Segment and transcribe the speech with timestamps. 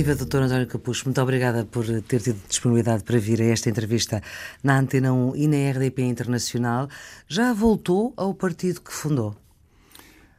[0.00, 4.22] Viva, doutor António Capucho, muito obrigada por ter tido disponibilidade para vir a esta entrevista
[4.64, 6.88] na Antena 1 e na RDP Internacional.
[7.28, 9.36] Já voltou ao partido que fundou?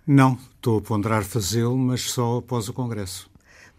[0.07, 3.30] Não, estou a ponderar fazê-lo, mas só após o Congresso.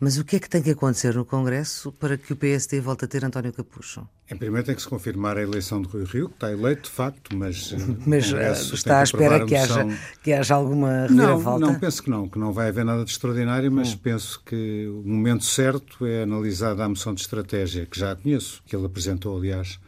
[0.05, 3.05] Mas o que é que tem que acontecer no Congresso para que o PSD volte
[3.05, 4.05] a ter António Capucho?
[4.29, 6.91] Em primeiro tem que se confirmar a eleição de Rui Rio, que está eleito de
[6.91, 7.73] facto, mas.
[8.05, 9.87] Mas eh, está à espera que haja,
[10.21, 11.61] que haja alguma reviravolta?
[11.61, 13.99] Não, não, penso que não, que não vai haver nada de extraordinário, mas hum.
[14.03, 18.75] penso que o momento certo é analisada a moção de estratégia, que já conheço, que
[18.75, 19.79] ele apresentou, aliás,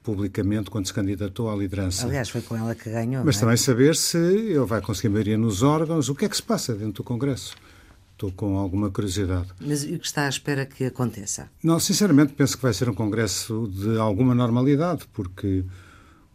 [0.00, 2.06] publicamente quando se candidatou à liderança.
[2.06, 3.24] Aliás, foi com ela que ganhou.
[3.24, 3.40] Mas é?
[3.40, 6.72] também saber se ele vai conseguir maioria nos órgãos, o que é que se passa
[6.72, 7.56] dentro do Congresso.
[8.16, 9.48] Estou com alguma curiosidade.
[9.60, 11.50] Mas o que está à espera que aconteça?
[11.62, 15.62] Não, sinceramente, penso que vai ser um congresso de alguma normalidade, porque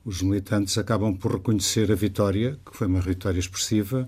[0.06, 4.08] os militantes acabam por reconhecer a vitória, que foi uma vitória expressiva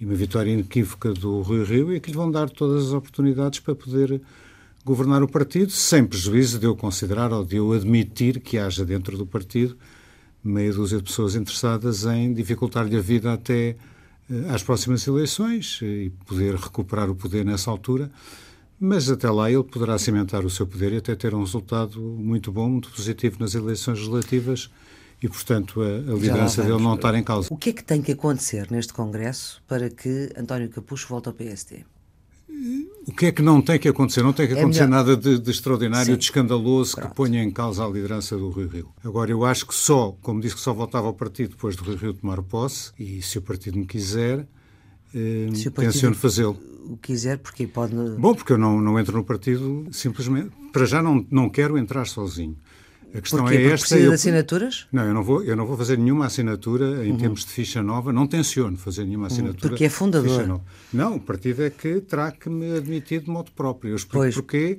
[0.00, 3.60] e uma vitória inequívoca do Rui Rio, e que lhe vão dar todas as oportunidades
[3.60, 4.22] para poder
[4.82, 9.18] governar o partido, sem prejuízo de eu considerar ou de eu admitir que haja dentro
[9.18, 9.76] do partido
[10.42, 13.76] meia dúzia de pessoas interessadas em dificultar-lhe a vida até
[14.52, 18.10] às próximas eleições e poder recuperar o poder nessa altura.
[18.78, 22.50] Mas até lá ele poderá cimentar o seu poder e até ter um resultado muito
[22.50, 24.70] bom, muito positivo nas eleições legislativas
[25.22, 27.48] e, portanto, a, a liderança dele não estar em causa.
[27.50, 31.34] O que é que tem que acontecer neste Congresso para que António Capucho volte ao
[31.34, 31.84] PSD?
[33.06, 34.22] O que é que não tem que acontecer?
[34.22, 36.18] Não tem que é acontecer é nada de, de extraordinário, Sim.
[36.18, 37.08] de escandaloso Pronto.
[37.08, 38.88] que ponha em causa a liderança do Rui Rio.
[39.02, 41.96] Agora, eu acho que só, como disse que só voltava ao partido depois do Rui
[41.96, 44.46] Rio tomar posse, e se o partido me quiser,
[45.14, 46.58] eh, tenciono fazê-lo.
[46.88, 47.94] O quiser, porque pode.
[48.18, 50.50] Bom, porque eu não, não entro no partido simplesmente.
[50.72, 52.56] Para já não, não quero entrar sozinho.
[53.14, 53.56] A questão Porquê?
[53.56, 53.86] é esta.
[53.86, 54.08] Precisa eu...
[54.08, 54.86] de assinaturas?
[54.92, 57.18] Não, eu não, vou, eu não vou fazer nenhuma assinatura em uhum.
[57.18, 59.32] termos de ficha nova, não tenciono fazer nenhuma uhum.
[59.32, 59.68] assinatura.
[59.68, 60.60] Porque é fundador.
[60.92, 63.90] Não, o partido é que terá que me admitir de modo próprio.
[63.90, 64.34] Eu explico pois.
[64.34, 64.78] porquê.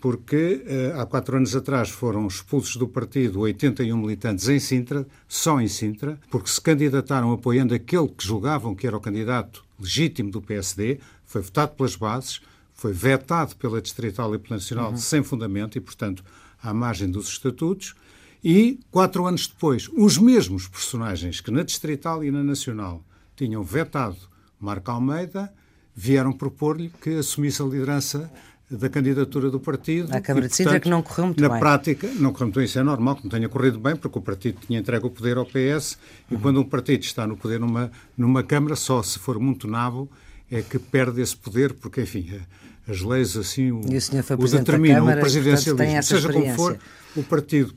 [0.00, 5.60] Porque uh, há quatro anos atrás foram expulsos do partido 81 militantes em Sintra, só
[5.60, 10.40] em Sintra, porque se candidataram apoiando aquele que julgavam que era o candidato legítimo do
[10.40, 12.40] PSD, foi votado pelas bases,
[12.74, 14.96] foi vetado pela Distrital e pela Nacional uhum.
[14.96, 16.22] sem fundamento e, portanto,
[16.62, 17.94] à margem dos estatutos,
[18.42, 23.02] e, quatro anos depois, os mesmos personagens que na Distrital e na Nacional
[23.36, 24.16] tinham vetado
[24.60, 25.52] Marco Almeida
[25.94, 28.30] vieram propor-lhe que assumisse a liderança
[28.70, 30.14] da candidatura do partido.
[30.14, 31.54] A Câmara e, de Sintra que não correu muito na bem.
[31.54, 34.18] Na prática, não correu muito bem, isso é normal que não tenha corrido bem, porque
[34.18, 35.98] o partido tinha entregue o poder ao PS
[36.30, 36.40] e uhum.
[36.40, 40.08] quando um partido está no poder numa, numa Câmara, só se for muito navo
[40.50, 42.40] é que perde esse poder, porque, enfim,
[42.88, 46.02] as leis assim o, o, determinam, Câmara, o presidencialismo.
[46.02, 46.78] Seja como for,
[47.14, 47.74] o partido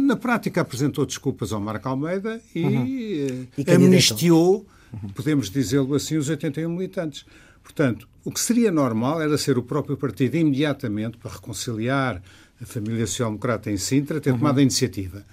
[0.00, 2.86] na prática apresentou desculpas ao Marco Almeida e, uhum.
[2.86, 5.08] e eh, amnistiou, uhum.
[5.10, 7.24] podemos dizê-lo assim, os 81 militantes.
[7.62, 12.20] Portanto, o que seria normal era ser o próprio partido imediatamente para reconciliar
[12.60, 14.38] a família social-democrata em Sintra ter uhum.
[14.38, 15.24] tomado a iniciativa.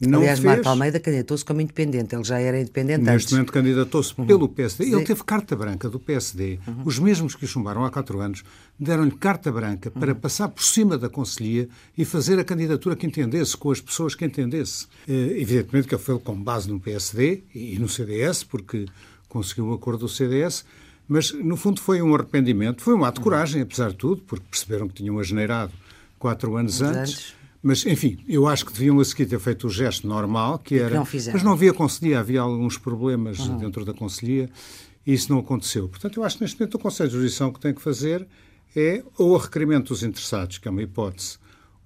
[0.00, 0.44] Não Aliás, fez...
[0.52, 3.32] Marco Almeida candidatou-se como independente, ele já era independente Neste antes.
[3.32, 4.26] momento candidatou-se uhum.
[4.26, 4.92] pelo PSD.
[4.92, 6.58] Ele teve carta branca do PSD.
[6.66, 6.82] Uhum.
[6.84, 8.44] Os mesmos que o chumbaram há quatro anos
[8.78, 10.20] deram-lhe carta branca para uhum.
[10.20, 14.24] passar por cima da Conselhia e fazer a candidatura que entendesse, com as pessoas que
[14.24, 14.86] entendesse.
[15.08, 18.84] Eh, evidentemente que ele foi com base no PSD e no CDS, porque
[19.30, 20.64] conseguiu o um acordo do CDS,
[21.08, 24.44] mas no fundo foi um arrependimento, foi um ato de coragem, apesar de tudo, porque
[24.50, 25.72] perceberam que tinham ageneirado
[26.18, 27.14] quatro anos antes.
[27.14, 30.76] antes mas, enfim, eu acho que deviam a seguir ter feito o gesto normal, que
[30.78, 30.90] era.
[31.04, 33.58] Que não mas não havia conselhia, havia alguns problemas uhum.
[33.58, 34.48] dentro da conselhia
[35.06, 35.88] e isso não aconteceu.
[35.88, 38.26] Portanto, eu acho que neste momento o Conselho de Jurisdição que tem que fazer
[38.74, 41.38] é ou a requerimento dos interessados, que é uma hipótese,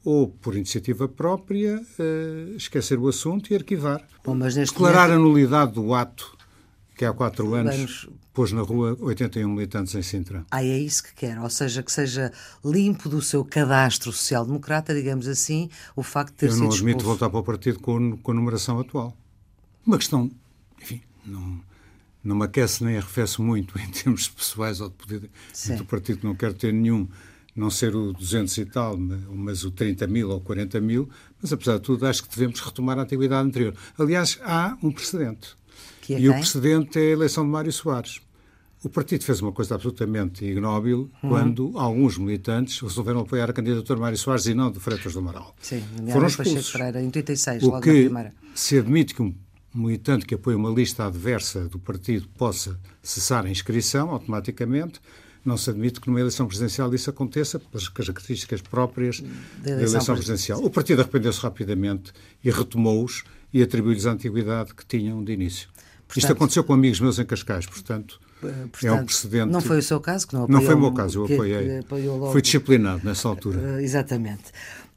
[0.05, 4.03] ou por iniciativa própria, uh, esquecer o assunto e arquivar.
[4.25, 5.21] Bom, Declarar momento...
[5.21, 6.37] a nulidade do ato
[7.01, 8.09] que há quatro anos Vamos...
[8.35, 10.45] pôs na rua 81 militantes em Sintra.
[10.51, 12.31] Ah, é isso que quer, ou seja, que seja
[12.63, 16.99] limpo do seu cadastro social-democrata, digamos assim, o facto de ter Eu sido não admito
[16.99, 17.07] expulso.
[17.07, 19.17] voltar para o partido com, com a numeração atual.
[19.87, 20.31] Uma questão,
[20.79, 21.63] enfim, não,
[22.23, 25.31] não me aquece nem arrefece muito em termos pessoais ou de poder
[25.79, 27.09] do partido não quero ter nenhum,
[27.57, 31.09] não ser o 200 e tal, mas o 30 mil ou 40 mil,
[31.41, 33.75] mas apesar de tudo acho que devemos retomar a atividade anterior.
[33.99, 35.59] Aliás, há um precedente.
[36.11, 36.31] Que é e quem?
[36.31, 38.21] o precedente é a eleição de Mário Soares.
[38.83, 41.31] O partido fez uma coisa absolutamente ignóbil uhum.
[41.31, 45.21] quando alguns militantes resolveram apoiar a candidatura de Mário Soares e não de Freitas do
[45.21, 45.55] Amaral.
[45.61, 46.73] Sim, Foram expulsos.
[46.73, 48.35] Pereira, em 36, o logo que na primeira.
[48.55, 49.35] se admite que um
[49.73, 55.01] militante que apoia uma lista adversa do partido possa cessar a inscrição automaticamente,
[55.45, 60.15] não se admite que numa eleição presidencial isso aconteça pelas características próprias da eleição, eleição
[60.17, 60.65] presidencial.
[60.65, 62.13] O partido arrependeu-se rapidamente
[62.43, 63.23] e retomou-os
[63.53, 65.69] e atribuiu-lhes a antiguidade que tinham de início.
[66.11, 69.53] Portanto, Isto aconteceu com amigos meus em Cascais, portanto, Portanto, é um precedente.
[69.53, 70.61] Não foi o seu caso que não apoiou?
[70.61, 71.83] Não foi o meu caso, eu apoiei.
[72.33, 73.61] Fui disciplinado nessa altura.
[73.61, 74.45] Uh, exatamente.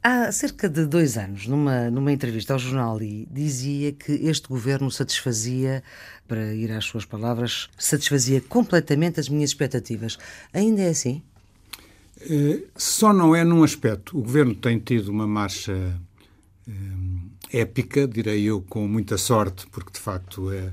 [0.02, 4.90] Há cerca de dois anos, numa, numa entrevista ao jornal I, dizia que este governo
[4.90, 5.84] satisfazia,
[6.26, 10.18] para ir às suas palavras, satisfazia completamente as minhas expectativas.
[10.52, 11.22] Ainda é assim?
[12.28, 14.18] Uh, só não é num aspecto.
[14.18, 15.96] O governo tem tido uma marcha
[17.52, 20.72] épica, direi eu, com muita sorte, porque de facto é,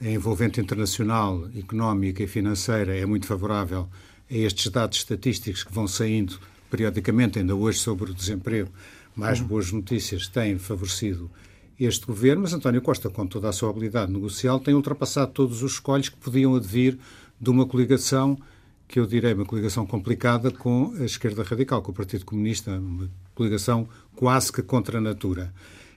[0.00, 3.88] a envolvente internacional, económica e financeira é muito favorável
[4.30, 6.38] a estes dados estatísticos que vão saindo
[6.70, 8.70] periodicamente, ainda hoje sobre o desemprego,
[9.14, 9.46] mais uhum.
[9.46, 11.30] boas notícias têm favorecido
[11.78, 15.72] este governo, mas António Costa, com toda a sua habilidade negocial, tem ultrapassado todos os
[15.72, 16.98] escolhos que podiam advir
[17.40, 18.38] de uma coligação
[18.86, 23.08] que eu direi uma coligação complicada com a esquerda radical, com o Partido Comunista, uma
[23.34, 25.52] coligação quase que contra a natura.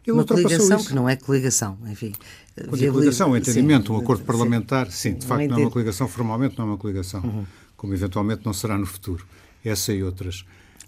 [0.06, 0.88] Ele uma coligação isso.
[0.88, 2.14] que não é coligação, enfim.
[2.56, 5.62] Quando é coligação, um entendimento, sim, um acordo parlamentar, sim, sim de facto não é
[5.62, 7.46] uma coligação, formalmente não é uma coligação, uhum.
[7.78, 9.26] como eventualmente não será no futuro,
[9.64, 10.46] essa e outras.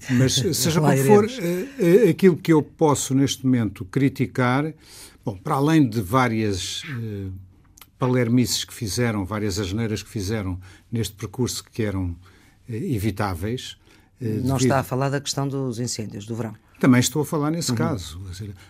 [0.10, 4.74] Mas seja como for, eh, eh, aquilo que eu posso neste momento criticar,
[5.24, 7.32] bom, para além de várias uh,
[7.98, 10.60] palermices que fizeram, várias asneiras que fizeram
[10.92, 12.16] neste percurso que eram uh,
[12.68, 13.78] evitáveis.
[14.20, 14.62] Não devido...
[14.62, 16.56] está a falar da questão dos incêndios do verão.
[16.80, 17.78] Também estou a falar nesse uhum.
[17.78, 18.22] caso.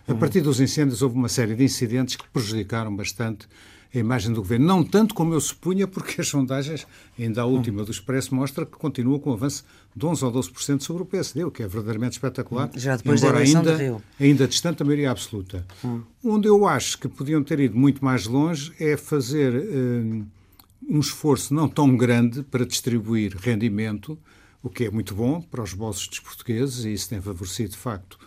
[0.07, 3.47] A partir dos incêndios houve uma série de incidentes que prejudicaram bastante
[3.93, 4.65] a imagem do governo.
[4.65, 6.85] Não tanto como eu supunha, porque as sondagens,
[7.17, 9.63] ainda a última do Expresso, mostra que continua com um avanço
[9.95, 12.69] de 11 ou 12% sobre o PSD, o que é verdadeiramente espetacular.
[12.75, 15.65] Já depois embora da ainda, ainda distante da maioria absoluta.
[15.83, 16.01] Hum.
[16.23, 20.25] Onde eu acho que podiam ter ido muito mais longe é fazer um,
[20.89, 24.17] um esforço não tão grande para distribuir rendimento,
[24.65, 27.77] o que é muito bom para os bolsos dos portugueses, e isso tem favorecido, de
[27.77, 28.17] facto,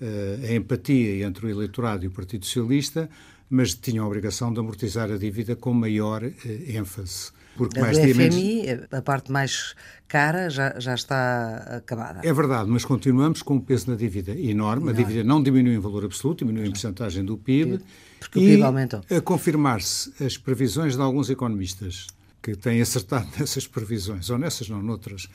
[0.00, 3.08] eh, a empatia entre o eleitorado e o Partido Socialista,
[3.48, 6.32] mas tinham a obrigação de amortizar a dívida com maior eh,
[6.66, 7.30] ênfase.
[7.56, 8.86] Porque a mais do FMI, menos...
[8.90, 9.76] a parte mais
[10.08, 12.20] cara, já, já está acabada.
[12.24, 14.90] É verdade, mas continuamos com um peso na dívida enorme.
[14.90, 17.78] A dívida não diminui em valor absoluto, diminui em porcentagem do PIB.
[18.18, 19.02] Porque o PIB aumentou.
[19.08, 22.08] A confirmar-se as previsões de alguns economistas
[22.42, 25.28] que têm acertado nessas previsões, ou nessas não, noutras,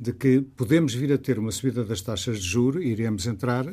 [0.00, 3.66] de que podemos vir a ter uma subida das taxas de juros e iremos entrar
[3.66, 3.70] eh,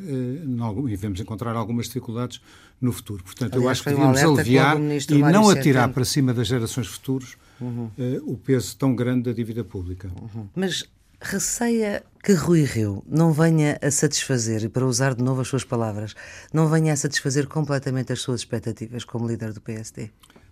[0.88, 2.42] e vamos encontrar algumas dificuldades
[2.78, 3.24] no futuro.
[3.24, 6.86] Portanto, Aliás, eu acho que devíamos um aliviar e não atirar para cima das gerações
[6.86, 7.90] futuras uhum.
[7.98, 10.10] eh, o peso tão grande da dívida pública.
[10.20, 10.46] Uhum.
[10.54, 10.84] Mas
[11.18, 15.64] receia que Rui Rio não venha a satisfazer, e para usar de novo as suas
[15.64, 16.14] palavras,
[16.52, 20.10] não venha a satisfazer completamente as suas expectativas como líder do PSD?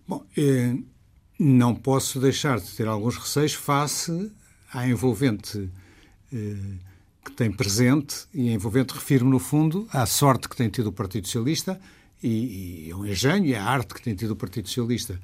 [0.09, 0.75] Bom, eh,
[1.39, 4.33] não posso deixar de ter alguns receios face
[4.73, 5.69] à envolvente
[6.33, 6.57] eh,
[7.25, 11.27] que tem presente, e envolvente refiro no fundo à sorte que tem tido o Partido
[11.27, 11.81] Socialista
[12.23, 15.21] e, e ao engenho e à arte que tem tido o Partido Socialista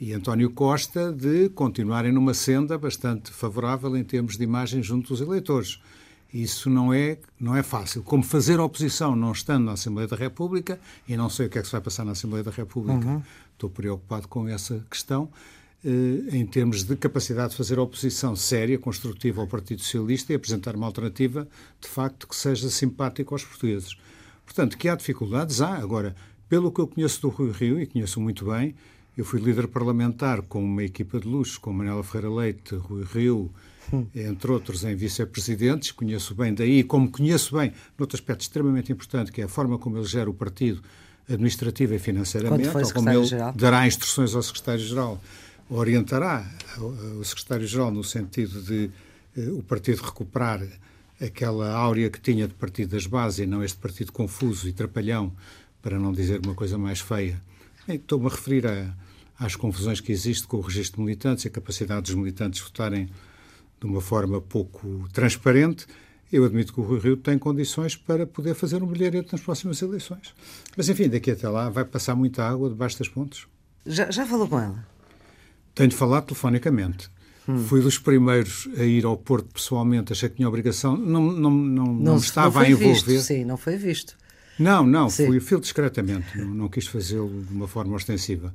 [0.00, 5.20] e António Costa de continuarem numa senda bastante favorável em termos de imagem junto dos
[5.20, 5.80] eleitores.
[6.32, 8.02] Isso não é, não é fácil.
[8.02, 11.62] Como fazer oposição não estando na Assembleia da República, e não sei o que é
[11.62, 13.22] que se vai passar na Assembleia da República, uhum.
[13.54, 15.30] estou preocupado com essa questão,
[15.84, 20.86] em termos de capacidade de fazer oposição séria, construtiva ao Partido Socialista e apresentar uma
[20.86, 21.46] alternativa,
[21.80, 23.96] de facto, que seja simpática aos portugueses.
[24.44, 25.76] Portanto, que há dificuldades, há.
[25.76, 26.16] Agora,
[26.48, 28.74] pelo que eu conheço do Rui Rio, e conheço muito bem,
[29.16, 33.50] eu fui líder parlamentar com uma equipa de luxo, com Manuela Ferreira Leite, Rui Rio,
[33.92, 34.06] hum.
[34.14, 35.92] entre outros, em vice-presidentes.
[35.92, 39.96] Conheço bem daí, como conheço bem, noutro aspecto extremamente importante, que é a forma como
[39.96, 40.82] ele gera o partido
[41.28, 45.20] administrativa e financeiramente, ou como ele dará instruções ao secretário-geral
[45.70, 46.48] orientará
[47.18, 48.90] o secretário-geral no sentido de
[49.36, 50.60] eh, o partido recuperar
[51.20, 55.32] aquela áurea que tinha de partido das bases e não este partido confuso e trapalhão,
[55.82, 57.40] para não dizer uma coisa mais feia.
[57.88, 58.94] Estou-me a referir a,
[59.38, 63.08] às confusões que existem com o registro de militantes e a capacidade dos militantes votarem
[63.80, 65.86] de uma forma pouco transparente.
[66.30, 70.34] Eu admito que o Rio tem condições para poder fazer um brilharete nas próximas eleições.
[70.76, 73.46] Mas, enfim, daqui até lá vai passar muita água debaixo das pontes.
[73.86, 74.97] Já, já falou com ela?
[75.78, 77.08] Tenho de falar telefonicamente.
[77.48, 77.56] Hum.
[77.58, 81.86] Fui dos primeiros a ir ao Porto pessoalmente, achei que tinha obrigação, não, não, não,
[81.86, 83.12] não, não estava a envolver.
[83.12, 84.16] Visto, sim, não foi visto.
[84.58, 85.26] Não, não, sim.
[85.26, 88.52] fui, fui discretamente, não, não quis fazê-lo de uma forma ostensiva.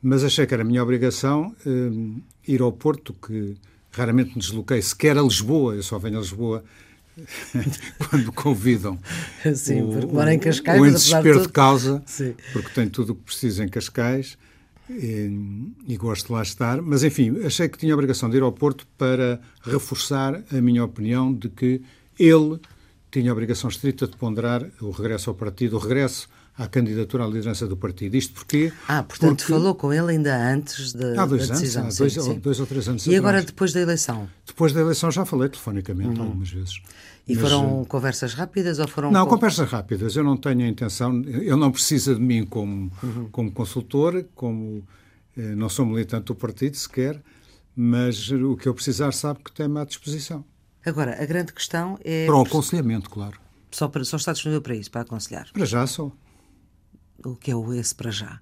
[0.00, 3.56] Mas achei que era a minha obrigação um, ir ao Porto, que
[3.90, 6.64] raramente me desloquei, sequer a Lisboa, eu só venho a Lisboa
[8.08, 8.96] quando me convidam.
[9.54, 10.80] Sim, porque mora em Cascais.
[10.80, 12.34] O em desespero de, de causa, Sim.
[12.52, 14.38] porque tem tudo o que preciso em Cascais
[14.90, 16.82] e, e, gosto de lá estar.
[16.82, 20.84] Mas, enfim, achei que tinha a obrigação de ir ao Porto para reforçar a minha
[20.84, 21.82] opinião de que
[22.18, 22.58] ele
[23.10, 27.26] tinha a obrigação estrita de ponderar o regresso ao partido, o regresso à candidatura à
[27.26, 28.16] liderança do partido.
[28.16, 28.72] Isto porque.
[28.86, 29.52] Ah, portanto, porque...
[29.52, 31.82] falou com ele ainda antes da, há dois da decisão.
[31.84, 32.38] Anos, há dois, sim, sim.
[32.38, 34.28] dois ou três anos E agora, depois da eleição?
[34.46, 36.26] Depois da eleição já falei telefonicamente uhum.
[36.26, 36.82] algumas vezes.
[37.30, 39.10] E Mas, foram conversas rápidas ou foram.
[39.10, 39.34] Não, com...
[39.34, 40.16] conversas rápidas.
[40.16, 43.28] Eu não tenho a intenção, ele não precisa de mim como, uhum.
[43.30, 44.84] como consultor, como
[45.36, 47.22] eh, não sou militante do partido sequer,
[47.76, 50.44] mas o que eu precisar sabe que tem-me à disposição.
[50.84, 52.26] Agora, a grande questão é.
[52.26, 53.38] Para o aconselhamento, claro.
[53.70, 55.48] Só, para, só está disponível para isso, para aconselhar?
[55.52, 56.10] Para já só.
[57.24, 58.40] O que é o esse para já?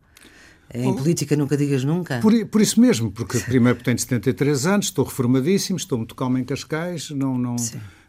[0.73, 2.21] Em oh, política nunca digas nunca?
[2.21, 6.45] Por, por isso mesmo, porque primeiro tenho 73 anos, estou reformadíssimo, estou muito calmo em
[6.45, 7.57] Cascais, não, não,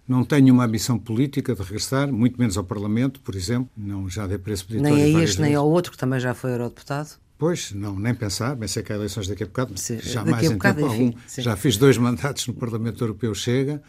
[0.10, 3.70] não tenho uma ambição política de regressar, muito menos ao Parlamento, por exemplo.
[3.78, 5.38] Não, já dei preço Nem a este, vezes.
[5.38, 7.10] nem ao outro, que também já foi eurodeputado?
[7.38, 8.56] Pois, não, nem pensar.
[8.58, 9.80] Pensei que há eleições daqui a bocado.
[9.80, 11.14] Sim, jamais em tempo algum.
[11.38, 13.84] Já fiz dois mandatos no Parlamento Europeu, chega.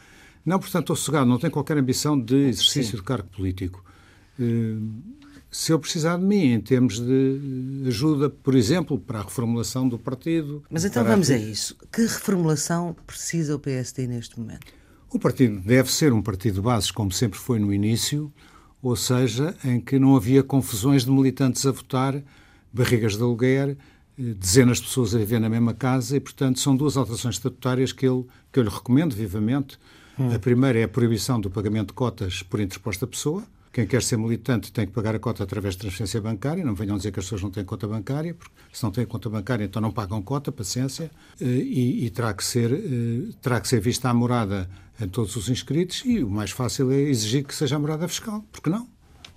[0.44, 2.96] Não, portanto, estou sossegado, não tenho qualquer ambição de exercício Sim.
[2.98, 3.82] de cargo político.
[4.38, 4.90] Uh,
[5.50, 9.98] se eu precisar de mim em termos de ajuda, por exemplo, para a reformulação do
[9.98, 10.62] partido.
[10.70, 11.76] Mas então vamos a isso.
[11.90, 14.79] Que reformulação precisa o PSD neste momento?
[15.12, 18.32] O partido deve ser um partido de bases, como sempre foi no início,
[18.80, 22.22] ou seja, em que não havia confusões de militantes a votar,
[22.72, 23.76] barrigas de aluguer,
[24.16, 27.92] eh, dezenas de pessoas a viver na mesma casa, e, portanto, são duas alterações estatutárias
[27.92, 29.76] que, ele, que eu lhe recomendo vivamente.
[30.16, 30.32] Hum.
[30.32, 34.16] A primeira é a proibição do pagamento de cotas por interposta pessoa quem quer ser
[34.16, 36.64] militante tem que pagar a cota através de transferência bancária.
[36.64, 39.30] Não venham dizer que as pessoas não têm conta bancária, porque se não têm conta
[39.30, 41.08] bancária, então não pagam cota, paciência.
[41.40, 44.68] Eh, e, e terá, que ser, eh, terá que ser vista a morada
[45.00, 46.02] em todos os inscritos.
[46.04, 48.44] E o mais fácil é exigir que seja a morada fiscal.
[48.52, 48.86] Porque não?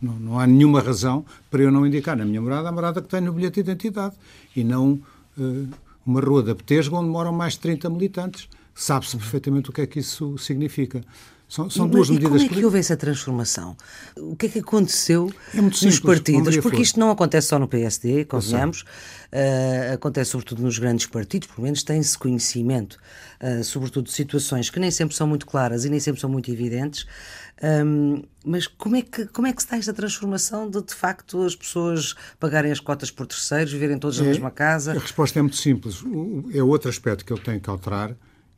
[0.02, 3.08] Não, não há nenhuma razão para eu não indicar na minha morada a morada que
[3.08, 4.16] tenho no bilhete de identidade.
[4.56, 5.00] E não
[5.38, 5.70] uh,
[6.06, 8.50] uma rua da Betesga onde moram mais de 30 militantes.
[8.76, 11.04] Sabe-se perfeitamente o que é que isso significa.
[11.54, 12.32] São, são e, duas medidas.
[12.32, 13.78] Como é que houve essa transformação?
[14.18, 16.58] O que é que aconteceu é nos simples, partidos?
[16.58, 21.62] Porque isto não acontece só no PSD, convenhamos, uh, acontece sobretudo nos grandes partidos, pelo
[21.62, 22.98] menos tem-se conhecimento,
[23.40, 26.50] uh, sobretudo de situações que nem sempre são muito claras e nem sempre são muito
[26.52, 27.06] evidentes.
[27.62, 31.44] Um, mas como é, que, como é que se dá esta transformação de, de facto,
[31.44, 34.94] as pessoas pagarem as cotas por terceiros, viverem todos é, na mesma casa?
[34.94, 36.04] A resposta é muito simples.
[36.52, 38.16] É outro aspecto que eu tenho que alterar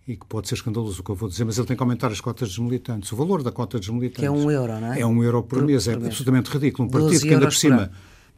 [0.08, 2.12] e que pode ser escandaloso o que eu vou dizer, mas ele tem que aumentar
[2.12, 3.12] as cotas dos militantes.
[3.12, 4.20] O valor da cota dos militantes.
[4.20, 5.00] Que é um euro, não é?
[5.00, 5.88] É um euro por, por mês.
[5.88, 6.88] É por absolutamente ridículo.
[6.88, 7.92] Um partido que ainda por cima.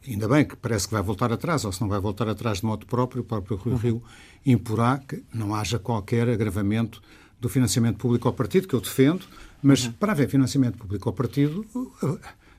[0.06, 2.64] Ainda bem que parece que vai voltar atrás, ou se não vai voltar atrás de
[2.64, 3.78] modo próprio, o próprio Rui uhum.
[3.78, 4.02] Rio
[4.46, 7.02] imporá que não haja qualquer agravamento
[7.38, 9.26] do financiamento público ao partido, que eu defendo,
[9.60, 9.92] mas uhum.
[9.92, 11.66] para haver financiamento público ao partido,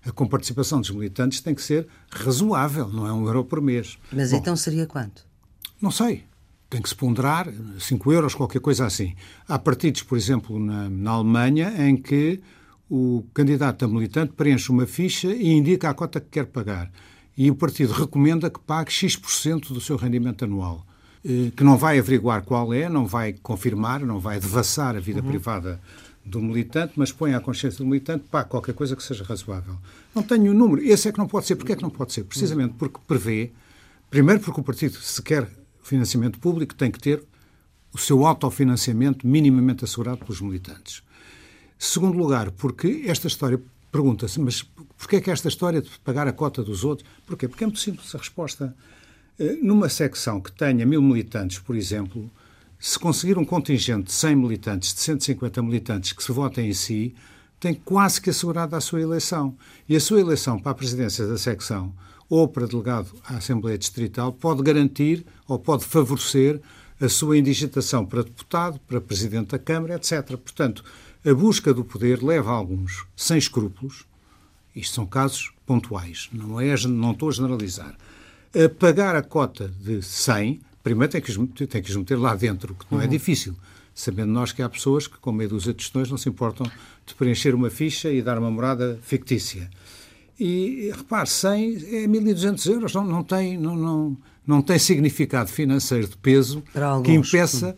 [0.03, 3.97] a, a comparticipação dos militantes tem que ser razoável, não é um euro por mês.
[4.11, 5.25] Mas Bom, então seria quanto?
[5.81, 6.25] Não sei
[6.69, 9.15] tem que se ponderar 5 euros, qualquer coisa assim.
[9.47, 12.39] Há partidos, por exemplo, na, na, Alemanha, em que
[12.89, 16.91] o candidato a militante preenche uma ficha e indica a cota que quer pagar.
[17.35, 20.85] E o partido recomenda que pague X% do seu rendimento anual.
[21.25, 25.21] Eh, que não vai averiguar qual é, não vai confirmar, não vai devassar a vida
[25.21, 25.27] uhum.
[25.27, 25.79] privada
[26.23, 29.75] do militante, mas põe à consciência do militante, pá, qualquer coisa que seja razoável.
[30.13, 30.81] Não tenho o número.
[30.83, 31.55] Esse é que não pode ser.
[31.55, 32.23] Porquê é que não pode ser?
[32.23, 33.51] Precisamente porque prevê,
[34.09, 35.49] primeiro porque o partido, se quer
[35.89, 37.23] financiamento público tem que ter
[37.93, 41.03] o seu autofinanciamento minimamente assegurado pelos militantes.
[41.77, 43.59] Segundo lugar, porque esta história
[43.91, 44.61] pergunta-se, mas
[44.97, 47.07] porquê é que esta história de pagar a cota dos outros?
[47.25, 47.47] Porquê?
[47.47, 48.75] Porque é muito simples a resposta.
[49.39, 52.29] Eh, numa secção que tenha mil militantes, por exemplo,
[52.77, 57.15] se conseguir um contingente de 100 militantes, de 150 militantes que se votem em si,
[57.59, 59.55] tem quase que assegurada a sua eleição.
[59.87, 61.93] E a sua eleição para a presidência da secção
[62.29, 66.61] ou para delegado à Assembleia Distrital pode garantir ou pode favorecer
[67.01, 70.37] a sua indigitação para deputado, para presidente da Câmara, etc.
[70.37, 70.83] Portanto,
[71.25, 74.05] a busca do poder leva alguns sem escrúpulos,
[74.75, 77.95] isto são casos pontuais, não, é, não estou a generalizar,
[78.53, 82.35] a pagar a cota de 100, primeiro tem que, os, tem que os meter lá
[82.35, 83.07] dentro, que não é uhum.
[83.07, 83.55] é difícil,
[83.93, 86.69] sabendo nós que há pessoas que, com meia dúzia de questões, não se importam
[87.05, 89.69] de preencher uma ficha e dar uma morada fictícia.
[90.39, 94.17] E, repare, 100 é 1.200 euros, não, não, tem, não, não,
[94.47, 96.63] não tem significado financeiro de peso
[97.03, 97.77] que impeça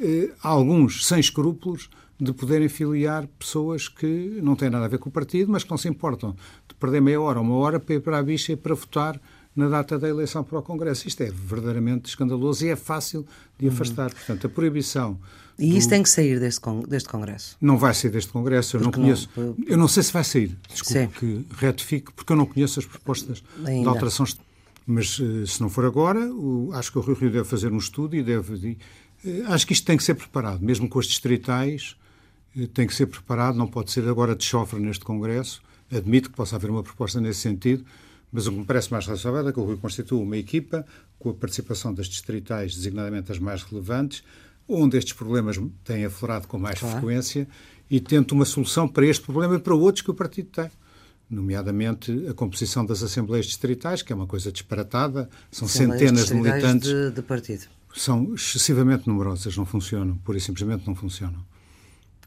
[0.00, 5.08] eh, alguns sem escrúpulos de poderem filiar pessoas que não têm nada a ver com
[5.08, 6.34] o partido, mas que não se importam
[6.66, 9.20] de perder meia hora ou uma hora para ir para a bicha e para votar
[9.58, 11.08] na data da eleição para o Congresso.
[11.08, 13.26] Isto é verdadeiramente escandaloso e é fácil
[13.58, 13.72] de uhum.
[13.72, 14.14] afastar.
[14.14, 15.18] Portanto, a proibição
[15.58, 17.56] e isso tem que sair deste, deste Congresso?
[17.60, 19.28] Não vai sair deste Congresso, eu porque não conheço.
[19.36, 21.08] Não, eu não sei se vai sair, desculpe Sim.
[21.08, 23.82] que retifique, porque eu não conheço as propostas Ainda.
[23.82, 24.38] de alterações.
[24.86, 26.20] Mas eh, se não for agora,
[26.74, 28.78] acho que o Rio Rio deve fazer um estudo e deve.
[29.24, 31.96] Eh, acho que isto tem que ser preparado, mesmo com os distritais,
[32.56, 35.60] eh, tem que ser preparado, não pode ser agora de chofre neste Congresso.
[35.90, 37.84] Admito que possa haver uma proposta nesse sentido,
[38.30, 40.84] Mas o que me parece mais razoável é que o Rui constitua uma equipa
[41.18, 44.22] com a participação das distritais, designadamente as mais relevantes,
[44.68, 46.98] onde estes problemas têm aflorado com mais claro.
[46.98, 47.48] frequência,
[47.90, 50.70] e tente uma solução para este problema e para outros que o partido tem
[51.30, 56.88] nomeadamente a composição das assembleias distritais, que é uma coisa disparatada, são centenas de militantes.
[56.88, 57.66] De, de partido.
[57.94, 61.44] São excessivamente numerosas, não funcionam, pura e simplesmente não funcionam.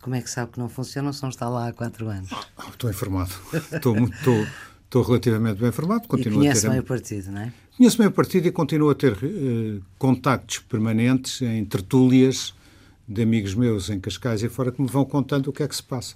[0.01, 2.29] Como é que sabe que não funcionam se não está lá há quatro anos?
[2.58, 3.31] Ah, estou informado.
[3.72, 4.48] estou, estou,
[4.91, 6.05] estou relativamente bem informado.
[6.05, 6.75] Continuo e conhece a ter...
[6.75, 7.53] bem o partido, não é?
[7.77, 12.53] Conheço bem o partido e continuo a ter uh, contactos permanentes em tertúlias
[13.07, 15.75] de amigos meus em Cascais e fora que me vão contando o que é que
[15.75, 16.15] se passa.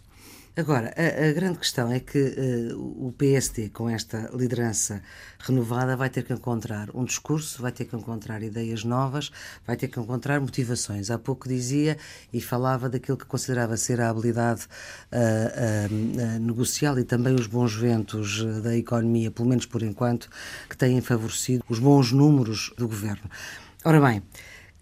[0.58, 5.04] Agora, a, a, grande questão é que uh, o PSD, com esta liderança
[5.38, 9.34] renovada, vai ter que encontrar um discurso, vai ter que encontrar ideias novas,
[9.68, 11.12] vai ter que encontrar motivações.
[11.12, 11.98] Há pouco dizia
[12.32, 14.66] e falava daquilo que considerava ser a habilidade
[15.12, 20.30] uh, uh, negocial e também os bons ventos da economia, pelo menos por enquanto,
[20.70, 23.30] que têm favorecido os bons números do governo.
[23.84, 24.24] Ora bem.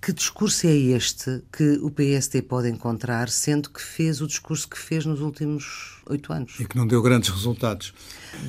[0.03, 4.77] Que discurso é este que o PSD pode encontrar, sendo que fez o discurso que
[4.77, 6.59] fez nos últimos oito anos?
[6.59, 7.93] E que não deu grandes resultados.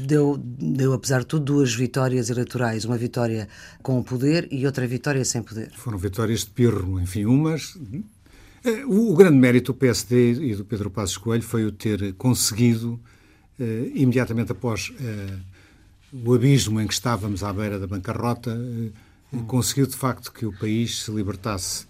[0.05, 2.85] Deu, deu, apesar de tudo, duas vitórias eleitorais.
[2.85, 3.49] Uma vitória
[3.85, 5.71] com o poder e outra vitória sem poder.
[5.77, 7.79] Foram vitórias de pirro, enfim, umas...
[8.89, 12.99] O, o grande mérito do PSD e do Pedro Passos Coelho foi o ter conseguido,
[13.61, 15.39] eh, imediatamente após eh,
[16.13, 19.04] o abismo em que estávamos à beira da bancarrota, eh,
[19.43, 21.87] conseguiu de facto que o país se libertasse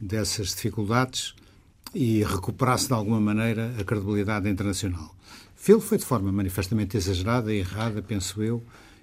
[0.00, 1.34] dessas dificuldades
[1.94, 5.14] e recuperasse de alguma maneira a credibilidade internacional.
[5.54, 8.62] Fê-lo foi de forma manifestamente exagerada e errada, penso eu,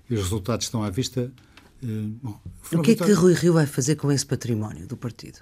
[0.10, 1.32] e os resultados estão à vista.
[1.82, 1.88] Eh,
[2.22, 2.40] bom,
[2.74, 5.38] o que é que Rui Rio vai fazer com esse património do partido?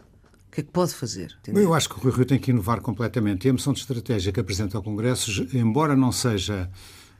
[0.48, 1.36] O que é que pode fazer?
[1.39, 1.63] Entendeu?
[1.63, 3.48] Eu acho que o Rui Rio tem que inovar completamente.
[3.48, 6.69] E a moção de estratégia que apresenta ao Congresso, embora não seja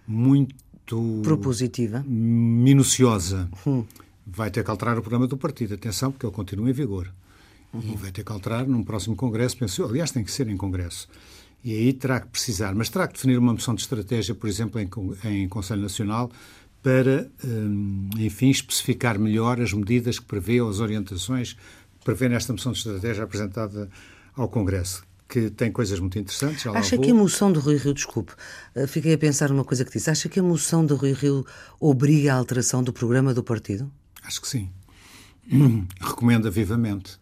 [0.08, 0.56] muito
[1.24, 3.84] propositiva, minuciosa, hum
[4.30, 5.74] vai ter que alterar o programa do partido.
[5.74, 7.12] Atenção, porque ele continua em vigor.
[7.74, 7.94] Uhum.
[7.94, 9.90] E vai ter que alterar num próximo Congresso, penso eu.
[9.90, 11.08] Aliás, tem que ser em Congresso.
[11.64, 14.80] E aí terá que precisar, mas terá que definir uma moção de estratégia, por exemplo,
[14.80, 14.90] em,
[15.26, 16.32] em Conselho Nacional,
[16.84, 22.54] para, hum, enfim, especificar melhor as medidas que prevê ou as orientações que prevê nesta
[22.54, 23.90] moção de estratégia apresentada
[24.36, 26.66] ao Congresso que tem coisas muito interessantes.
[26.68, 28.32] Acha que a moção do Rui Rio, desculpe,
[28.74, 31.46] eh, fiquei a pensar numa coisa que disse, acha que a moção do Rui Rio
[31.80, 33.92] obriga a alteração do programa do partido?
[34.28, 34.70] Acho que sim.
[36.00, 37.18] Recomenda vivamente.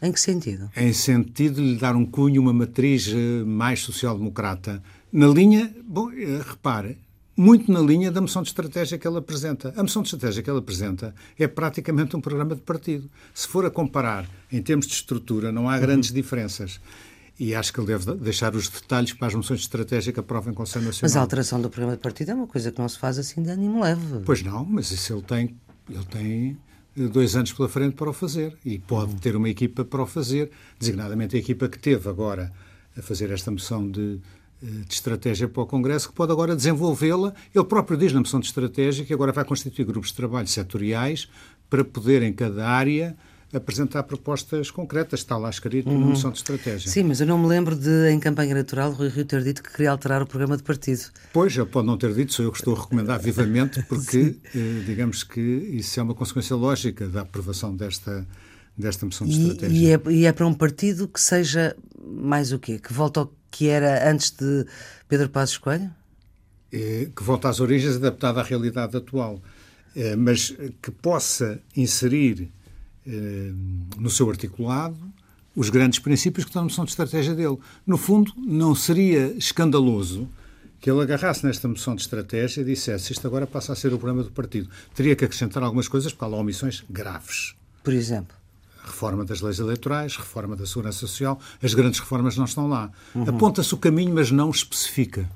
[0.00, 0.70] Em que sentido?
[0.76, 4.82] Em sentido de lhe dar um cunho, uma matriz eh, mais social-democrata.
[5.12, 6.98] Na linha, bom, eh, repare,
[7.36, 9.72] muito na linha da moção de estratégia que ele apresenta.
[9.76, 13.10] A moção de estratégia que ele apresenta é praticamente um programa de partido.
[13.32, 16.16] Se for a comparar em termos de estrutura, não há grandes uhum.
[16.16, 16.80] diferenças.
[17.40, 20.50] E acho que ele deve deixar os detalhes para as moções de estratégia que aprova
[20.50, 21.02] em Conselho Nacional.
[21.02, 23.42] Mas a alteração do programa de partido é uma coisa que não se faz assim
[23.42, 24.20] de ânimo leve.
[24.24, 25.56] Pois não, mas isso ele tem
[25.88, 26.58] ele tem
[26.96, 30.50] dois anos pela frente para o fazer e pode ter uma equipa para o fazer,
[30.78, 32.52] designadamente a equipa que teve agora
[32.96, 34.20] a fazer esta moção de,
[34.62, 37.34] eh, de estratégia para o Congresso, que pode agora desenvolvê-la.
[37.54, 41.28] Ele próprio diz na moção de estratégia que agora vai constituir grupos de trabalho setoriais
[41.68, 43.16] para poder, em cada área,
[43.56, 46.00] apresentar propostas concretas, está lá escrito uhum.
[46.00, 46.90] na moção de estratégia.
[46.90, 49.72] Sim, mas eu não me lembro de, em campanha eleitoral, Rui Rio ter dito que
[49.72, 51.02] queria alterar o programa de partido.
[51.32, 54.82] Pois, ele pode não ter dito, sou eu que estou a recomendar vivamente, porque eh,
[54.86, 58.26] digamos que isso é uma consequência lógica da aprovação desta,
[58.76, 59.76] desta moção de estratégia.
[59.76, 62.78] E, e, é, e é para um partido que seja mais o quê?
[62.78, 64.66] Que volta ao que era antes de
[65.08, 65.90] Pedro Passos Coelho?
[66.72, 69.40] É, que volta às origens adaptada à realidade atual,
[69.94, 72.48] é, mas que possa inserir eh,
[73.96, 74.98] no seu articulado
[75.56, 77.58] os grandes princípios que estão na moção de estratégia dele.
[77.86, 80.28] No fundo, não seria escandaloso
[80.80, 83.98] que ele agarrasse nesta moção de estratégia e dissesse isto agora passa a ser o
[83.98, 84.68] problema do partido.
[84.94, 87.54] Teria que acrescentar algumas coisas, porque há lá omissões graves.
[87.82, 88.36] Por exemplo?
[88.84, 92.90] Reforma das leis eleitorais, reforma da segurança social, as grandes reformas não estão lá.
[93.14, 93.30] Uhum.
[93.30, 95.26] Aponta-se o caminho, mas não especifica.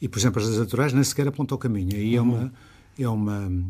[0.00, 1.96] E, por exemplo, as leis eleitorais nem sequer apontam o caminho.
[1.96, 2.28] Aí é uhum.
[2.28, 2.52] é uma,
[2.98, 3.64] é uma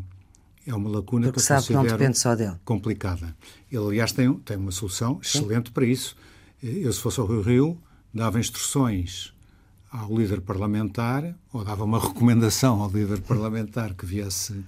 [0.65, 2.55] é uma lacuna Porque que sabe que não depende só dele.
[2.63, 3.35] complicada.
[3.71, 5.73] Ele, aliás, tem, tem uma solução excelente Sim.
[5.73, 6.15] para isso.
[6.61, 7.77] Eu, se fosse ao Rio Rio,
[8.13, 9.33] dava instruções
[9.91, 14.65] ao líder parlamentar, ou dava uma recomendação ao líder parlamentar que viesse uh,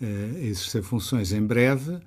[0.00, 1.98] a exercer funções em breve,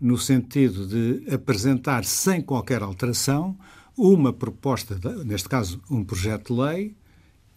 [0.00, 3.56] no sentido de apresentar, sem qualquer alteração,
[3.96, 6.96] uma proposta, de, neste caso, um projeto de lei,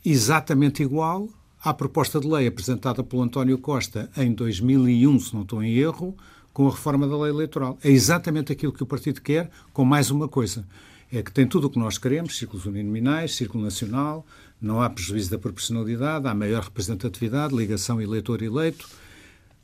[0.06, 1.27] exatamente igual
[1.63, 6.15] à proposta de lei apresentada pelo António Costa em 2001, se não estou em erro,
[6.54, 7.78] com a reforma da lei eleitoral.
[7.84, 10.67] É exatamente aquilo que o partido quer, com mais uma coisa.
[11.12, 14.26] É que tem tudo o que nós queremos, círculos uninominais, círculo nacional,
[14.62, 18.89] não há prejuízo da proporcionalidade, há maior representatividade, ligação eleitor-eleito.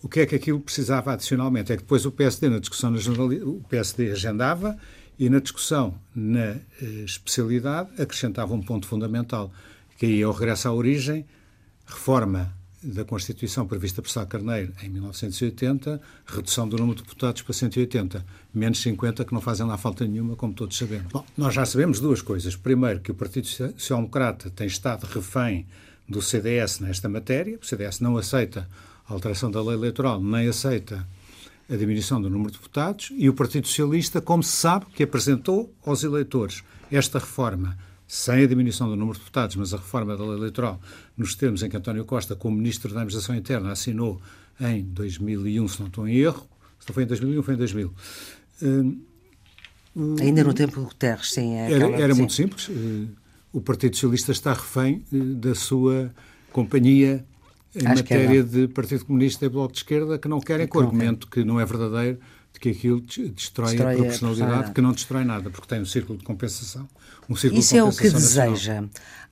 [0.02, 1.72] O que é que aquilo precisava adicionalmente?
[1.72, 4.78] É que depois o PSD, na discussão na o PSD agendava
[5.18, 6.62] e na discussão na eh,
[7.06, 9.52] especialidade acrescentava um ponto fundamental,
[9.98, 11.26] que aí é o regresso à origem,
[11.86, 17.54] reforma da Constituição prevista por Sá Carneiro em 1980, redução do número de deputados para
[17.54, 21.12] 180, menos 50 que não fazem lá falta nenhuma, como todos sabemos.
[21.12, 22.56] Bom, nós já sabemos duas coisas.
[22.56, 25.66] Primeiro, que o Partido Social Democrata tem estado refém
[26.08, 27.58] do CDS nesta matéria.
[27.62, 28.68] O CDS não aceita
[29.08, 31.08] a alteração da lei eleitoral, nem aceita
[31.70, 33.12] a diminuição do número de deputados.
[33.18, 38.48] E o Partido Socialista, como se sabe, que apresentou aos eleitores esta reforma sem a
[38.48, 40.80] diminuição do número de deputados, mas a reforma da lei eleitoral,
[41.18, 44.22] nos termos em que António Costa, como Ministro da Administração Interna, assinou
[44.60, 46.48] em 2001, se não estou em erro,
[46.80, 47.94] se não foi em 2001, foi em 2000.
[48.62, 49.14] Uh,
[50.20, 51.54] Ainda no tempo do Guterres, sim.
[51.54, 52.68] É era, era muito simples.
[52.68, 53.08] Uh,
[53.52, 56.12] o Partido Socialista está refém uh, da sua
[56.52, 57.24] companhia
[57.76, 58.60] em à matéria esquerda.
[58.60, 61.60] de Partido Comunista e Bloco de Esquerda, que não querem, com o argumento que não
[61.60, 62.20] é verdadeiro,
[62.64, 65.86] de que aquilo destrói, destrói a proporcionalidade, a que não destrói nada, porque tem um
[65.86, 66.88] círculo de compensação.
[67.30, 68.84] Um círculo Isso de é o que deseja.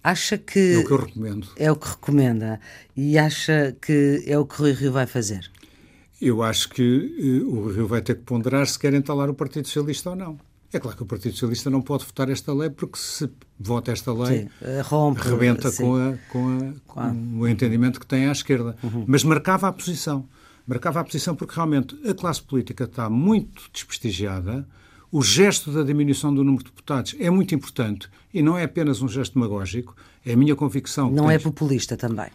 [0.03, 0.73] Acha que.
[0.73, 1.47] É o que eu recomendo.
[1.55, 2.59] É o que recomenda.
[2.95, 5.49] E acha que é o que o Rui Rio vai fazer?
[6.21, 9.67] Eu acho que uh, o Rio vai ter que ponderar se quer entalar o Partido
[9.67, 10.39] Socialista ou não.
[10.73, 14.13] É claro que o Partido Socialista não pode votar esta lei, porque se vota esta
[14.13, 15.83] lei, sim, eh, rompe, rebenta sim.
[15.83, 18.77] com, a, com, a, com, o entendimento que tem à esquerda.
[18.81, 19.03] Uhum.
[19.05, 20.25] Mas marcava a posição
[20.67, 24.67] marcava a posição porque realmente a classe política está muito desprestigiada.
[25.11, 29.01] O gesto da diminuição do número de deputados é muito importante e não é apenas
[29.01, 29.95] um gesto demagógico,
[30.25, 31.11] é a minha convicção.
[31.11, 32.29] Não é populista também.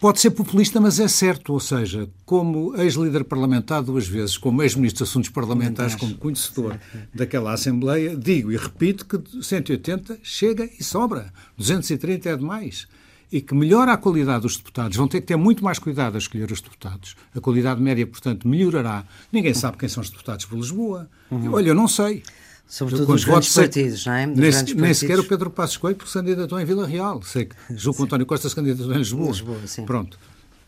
[0.00, 5.04] Pode ser populista, mas é certo, ou seja, como ex-líder parlamentar duas vezes, como ex-ministro
[5.04, 6.76] de Assuntos Parlamentares, como conhecedor
[7.14, 12.88] daquela Assembleia, digo e repito que 180 chega e sobra, 230 é demais
[13.32, 14.96] e que melhora a qualidade dos deputados.
[14.96, 17.16] Vão ter que ter muito mais cuidado a escolher os deputados.
[17.34, 19.04] A qualidade média, portanto, melhorará.
[19.32, 21.08] Ninguém sabe quem são os deputados por Lisboa.
[21.30, 21.54] Uhum.
[21.54, 22.22] Olha, eu não sei.
[22.66, 24.26] Sobretudo dos grandes partidos, não é?
[24.26, 24.98] Nem, nem partidos.
[24.98, 27.22] sequer o Pedro Passos Coelho, porque se candidatou em Vila Real.
[27.22, 29.28] Sei que João António Costa se candidatou em Lisboa.
[29.28, 29.84] Lisboa sim.
[29.84, 30.18] Pronto.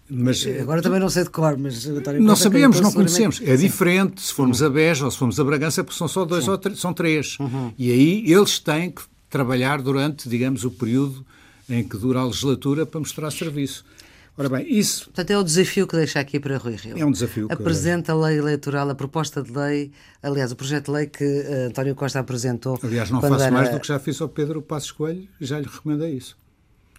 [0.09, 1.87] Mas, Agora também não sei de cor, mas
[2.20, 3.40] não sabemos, não conhecemos.
[3.42, 4.66] É diferente se formos uhum.
[4.66, 6.50] a Beja ou se formos a Bragança, porque são só dois sim.
[6.50, 7.38] ou três, são três.
[7.38, 7.72] Uhum.
[7.79, 11.24] E aí eles têm que trabalhar durante, digamos, o período
[11.68, 13.85] em que dura a legislatura para mostrar serviço.
[14.37, 15.05] Ora bem, isso.
[15.05, 16.98] Portanto, é o desafio que deixa aqui para Rui Rio.
[16.98, 17.46] É um desafio.
[17.50, 21.68] Apresenta a lei eleitoral, a proposta de lei, aliás, o projeto de lei que uh,
[21.68, 22.79] António Costa apresentou.
[22.83, 23.53] Aliás, não faço era...
[23.53, 26.37] mais do que já fiz ao Pedro Passos Coelho, já lhe recomendei isso.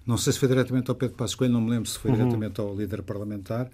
[0.08, 2.18] Não sei se foi diretamente ao Pedro Passos Coelho, não me lembro se foi uhum.
[2.18, 3.70] diretamente ao líder parlamentar,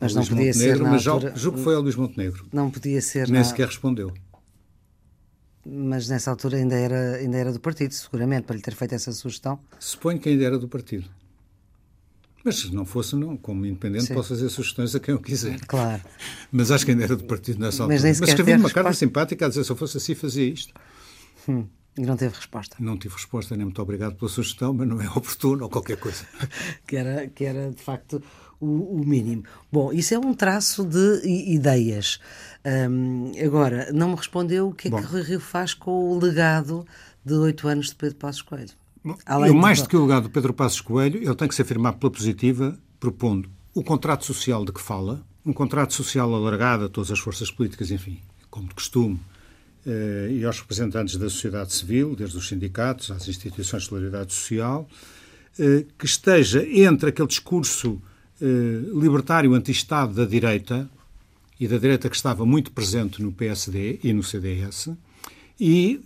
[0.00, 1.32] mas não Luís podia Montenegro, ser mas altura...
[1.36, 2.46] julgo que foi ao Luís Montenegro.
[2.52, 3.28] Não podia ser.
[3.28, 3.44] Nem na...
[3.44, 4.12] sequer respondeu
[5.66, 9.12] mas nessa altura ainda era, ainda era do partido, seguramente, para lhe ter feito essa
[9.12, 9.58] sugestão.
[9.78, 11.08] Suponho que ainda era do partido.
[12.44, 13.36] Mas se não fosse, não.
[13.38, 14.14] Como independente, Sim.
[14.14, 15.58] posso fazer sugestões a quem eu quiser.
[15.66, 16.02] Claro.
[16.52, 18.00] Mas acho que ainda era do partido nessa altura.
[18.02, 18.74] Mas, Mas escrevi uma resposta.
[18.74, 20.74] carta simpática a dizer se eu fosse assim, fazia isto.
[21.48, 21.66] Hum.
[21.96, 22.76] E não teve resposta?
[22.80, 26.26] Não tive resposta, nem muito obrigado pela sugestão, mas não é oportuno ou qualquer coisa.
[26.86, 28.22] que, era, que era, de facto,
[28.60, 29.44] o, o mínimo.
[29.70, 32.20] Bom, isso é um traço de ideias.
[32.64, 34.98] Um, agora, não me respondeu o que é Bom.
[34.98, 36.84] que Rui Rio faz com o legado
[37.24, 38.72] de oito anos de Pedro Passos Coelho.
[39.26, 41.62] Além eu, mais do que o legado de Pedro Passos Coelho, ele tem que se
[41.62, 46.88] afirmar pela positiva, propondo o contrato social de que fala, um contrato social alargado a
[46.88, 49.20] todas as forças políticas, enfim, como de costume,
[49.86, 54.88] e aos representantes da sociedade civil, desde os sindicatos às instituições de solidariedade social,
[55.58, 58.00] eh, que esteja entre aquele discurso
[58.40, 58.44] eh,
[58.94, 60.88] libertário anti-Estado da direita,
[61.60, 64.90] e da direita que estava muito presente no PSD e no CDS,
[65.60, 66.00] e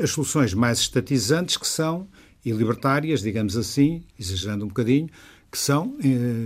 [0.00, 2.06] as soluções mais estatizantes que são,
[2.44, 5.10] e libertárias, digamos assim, exagerando um bocadinho,
[5.50, 5.98] que são,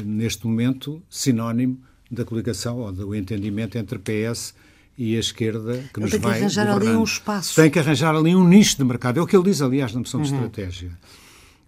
[0.07, 1.79] neste momento, sinónimo
[2.11, 4.55] da coligação ou do entendimento entre PS
[5.01, 6.89] e a esquerda que nos vai Tem que arranjar governando.
[6.91, 7.55] ali um espaço.
[7.55, 9.19] Tem que arranjar ali um nicho de mercado.
[9.19, 10.27] É o que ele diz, aliás, na moção uhum.
[10.27, 10.91] de estratégia.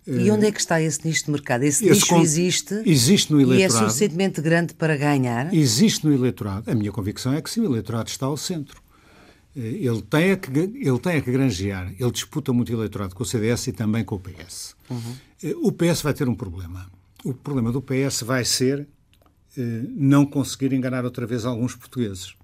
[0.06, 1.62] E onde é que está esse nicho de mercado?
[1.62, 3.72] Esse, esse nicho existe, existe no eleitorado.
[3.72, 5.54] e é suficientemente grande para ganhar?
[5.54, 6.70] Existe no eleitorado.
[6.70, 8.82] A minha convicção é que sim, o eleitorado está ao centro.
[9.56, 11.90] Eh, ele tem, a que, ele tem a que granjear.
[11.98, 14.74] Ele disputa muito eleitorado com o CDS e também com o PS.
[14.90, 15.14] Uhum.
[15.42, 16.86] Eh, o PS vai ter um problema.
[17.24, 18.86] O problema do PS vai ser
[19.56, 22.34] eh, não conseguir enganar outra vez alguns portugueses.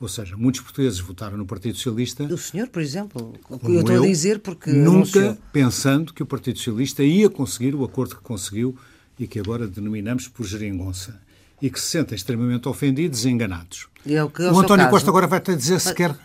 [0.00, 2.22] Ou seja, muitos portugueses votaram no Partido Socialista.
[2.24, 3.34] O senhor, por exemplo?
[3.50, 4.70] Eu estou eu, a dizer porque.
[4.70, 5.38] Nunca anunciou.
[5.52, 8.76] pensando que o Partido Socialista ia conseguir o acordo que conseguiu
[9.18, 11.20] e que agora denominamos por geringonça.
[11.60, 13.88] E que se sentem extremamente ofendidos e enganados.
[14.06, 15.92] E é o, que é o, o António Costa agora vai ter de dizer se
[15.92, 16.16] quer.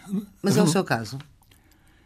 [0.43, 1.17] Mas é o seu caso.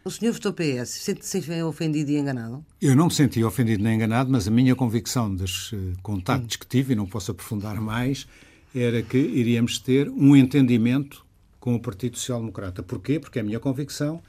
[0.02, 2.64] O senhor votou PS, sente-se ofendido e enganado?
[2.80, 6.60] Eu não me senti ofendido nem enganado, mas a minha convicção dos uh, contactos hum.
[6.60, 8.26] que tive, e não posso aprofundar mais,
[8.74, 11.26] era que iríamos ter um entendimento
[11.60, 12.82] com o Partido Social Democrata.
[12.82, 13.18] Porquê?
[13.18, 14.22] Porque é a minha convicção,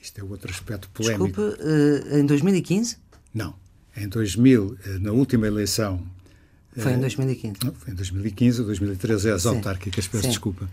[0.00, 1.26] isto é outro aspecto polémico.
[1.26, 2.96] Desculpe, uh, em 2015?
[3.34, 3.54] Não.
[3.96, 6.02] Em 2000, eh, na última eleição.
[6.74, 7.58] Foi em 2015?
[7.62, 9.48] Não, foi em 2015 ou 2013, é as Sim.
[9.48, 10.28] autárquicas, peço Sim.
[10.30, 10.68] desculpa.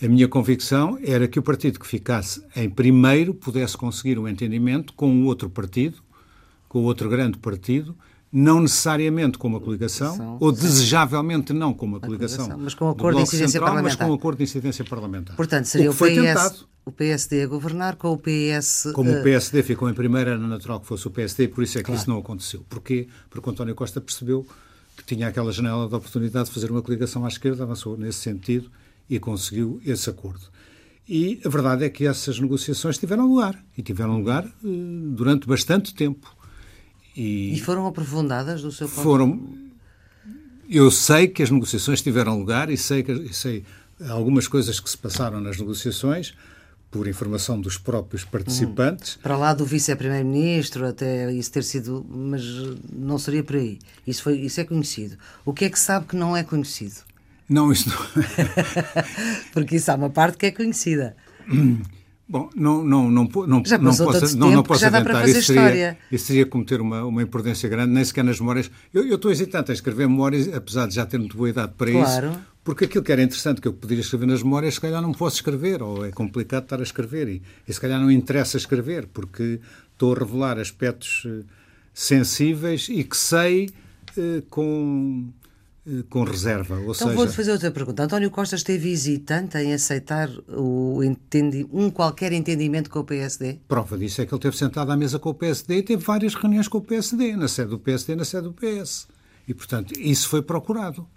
[0.00, 4.92] A minha convicção era que o partido que ficasse em primeiro pudesse conseguir um entendimento
[4.92, 5.98] com o outro partido,
[6.68, 7.96] com o outro grande partido,
[8.32, 13.16] não necessariamente com uma coligação, ou desejavelmente não com uma coligação, mas com um acordo
[13.16, 13.98] de incidência central, parlamentar.
[13.98, 15.36] Mas com um acordo de incidência parlamentar.
[15.36, 18.92] Portanto, seria o, o PS, tentado, o PSD a governar com o PS...
[18.92, 19.20] Como uh...
[19.20, 21.86] o PSD ficou em primeiro, era natural que fosse o PSD, por isso é que
[21.86, 22.00] claro.
[22.00, 22.64] isso não aconteceu.
[22.68, 23.08] Porquê?
[23.30, 24.46] Porque António Costa percebeu
[24.96, 28.70] que tinha aquela janela de oportunidade de fazer uma coligação à esquerda, avançou nesse sentido
[29.08, 30.42] e conseguiu esse acordo.
[31.08, 35.94] E a verdade é que essas negociações tiveram lugar, e tiveram lugar uh, durante bastante
[35.94, 36.36] tempo.
[37.18, 39.40] E, e, foram aprofundadas do seu ponto Foram.
[40.70, 43.64] Eu sei que as negociações tiveram lugar e sei, que, sei
[44.08, 46.32] algumas coisas que se passaram nas negociações,
[46.92, 49.16] por informação dos próprios participantes.
[49.16, 49.20] Hum.
[49.24, 52.06] Para lá do vice-primeiro-ministro, até isso ter sido.
[52.08, 52.42] Mas
[52.92, 53.80] não seria por aí.
[54.06, 55.16] Isso, foi, isso é conhecido.
[55.44, 57.00] O que é que sabe que não é conhecido?
[57.48, 57.96] Não, isso não.
[59.52, 61.16] Porque isso há uma parte que é conhecida.
[62.28, 65.38] Bom, não, não, não, não, já não posso, não, não posso já dá Para fazer
[65.38, 68.70] isso, seria, isso seria cometer uma, uma imprudência grande, nem sequer nas memórias.
[68.92, 71.90] Eu, eu estou hesitante em escrever memórias, apesar de já ter muito boa idade para
[71.90, 72.28] claro.
[72.28, 75.12] isso, porque aquilo que era interessante que eu poderia escrever nas memórias, se calhar não
[75.12, 79.06] posso escrever, ou é complicado estar a escrever, e, e se calhar não interessa escrever,
[79.06, 79.58] porque
[79.92, 81.46] estou a revelar aspectos uh,
[81.94, 83.70] sensíveis e que sei
[84.18, 85.47] uh, com eh,
[86.08, 86.76] com reserva.
[86.76, 87.12] Ou então seja...
[87.12, 88.04] vou-te fazer outra pergunta.
[88.04, 91.66] António Costa esteve hesitante em aceitar o entendi...
[91.72, 93.58] um qualquer entendimento com o PSD?
[93.66, 96.34] Prova disso é que ele esteve sentado à mesa com o PSD e teve várias
[96.34, 99.08] reuniões com o PSD, na sede do PSD e na sede do PS.
[99.46, 101.08] E, portanto, isso foi procurado.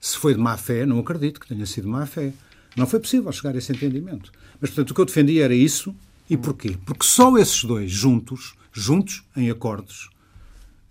[0.00, 2.32] Se foi de má fé, não acredito que tenha sido de má fé.
[2.76, 4.30] Não foi possível chegar a esse entendimento.
[4.60, 5.94] Mas, portanto, o que eu defendia era isso.
[6.28, 6.76] E porquê?
[6.86, 10.10] Porque só esses dois juntos, juntos em acordos,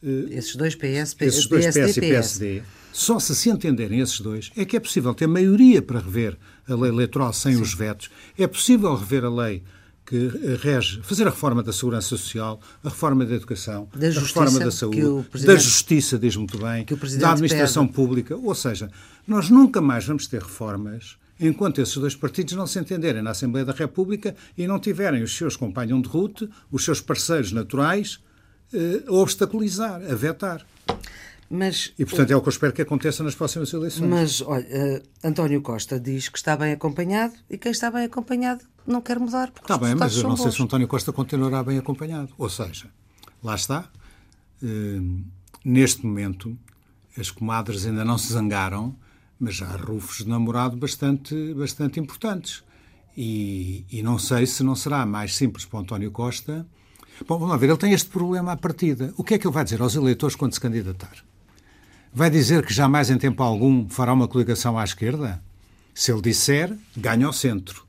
[0.03, 4.21] eh, esses dois PS, esses dois PSD, PS e PSD, só se se entenderem esses
[4.21, 6.37] dois é que é possível ter maioria para rever
[6.69, 7.61] a lei eleitoral sem Sim.
[7.61, 9.63] os vetos, é possível rever a lei
[10.05, 10.29] que
[10.61, 14.69] rege, fazer a reforma da segurança social, a reforma da educação, da a reforma da
[14.69, 15.01] saúde,
[15.45, 16.85] da justiça, diz muito bem,
[17.19, 17.95] da administração pede.
[17.95, 18.35] pública.
[18.35, 18.91] Ou seja,
[19.25, 23.65] nós nunca mais vamos ter reformas enquanto esses dois partidos não se entenderem na Assembleia
[23.65, 28.19] da República e não tiverem os seus companheiros de route, os seus parceiros naturais,
[28.73, 30.65] eh, a obstaculizar, a vetar.
[31.55, 34.09] Mas, e, portanto, é o que eu espero que aconteça nas próximas eleições.
[34.09, 38.65] Mas, olha, uh, António Costa diz que está bem acompanhado e quem está bem acompanhado
[38.87, 39.51] não quer mudar.
[39.51, 40.41] Porque está bem, mas eu não bons.
[40.41, 42.33] sei se António Costa continuará bem acompanhado.
[42.39, 42.87] Ou seja,
[43.43, 43.87] lá está.
[44.63, 45.23] Uh,
[45.63, 46.57] neste momento,
[47.15, 48.95] as comadres ainda não se zangaram,
[49.39, 52.63] mas já há rufos de namorado bastante, bastante importantes.
[53.15, 56.65] E, e não sei se não será mais simples para o António Costa.
[57.27, 59.13] Bom, vamos lá ver, ele tem este problema à partida.
[59.17, 61.23] O que é que ele vai dizer aos eleitores quando se candidatar?
[62.15, 65.41] Vai dizer que jamais em tempo algum fará uma coligação à esquerda?
[65.95, 67.83] Se ele disser, ganha ao centro.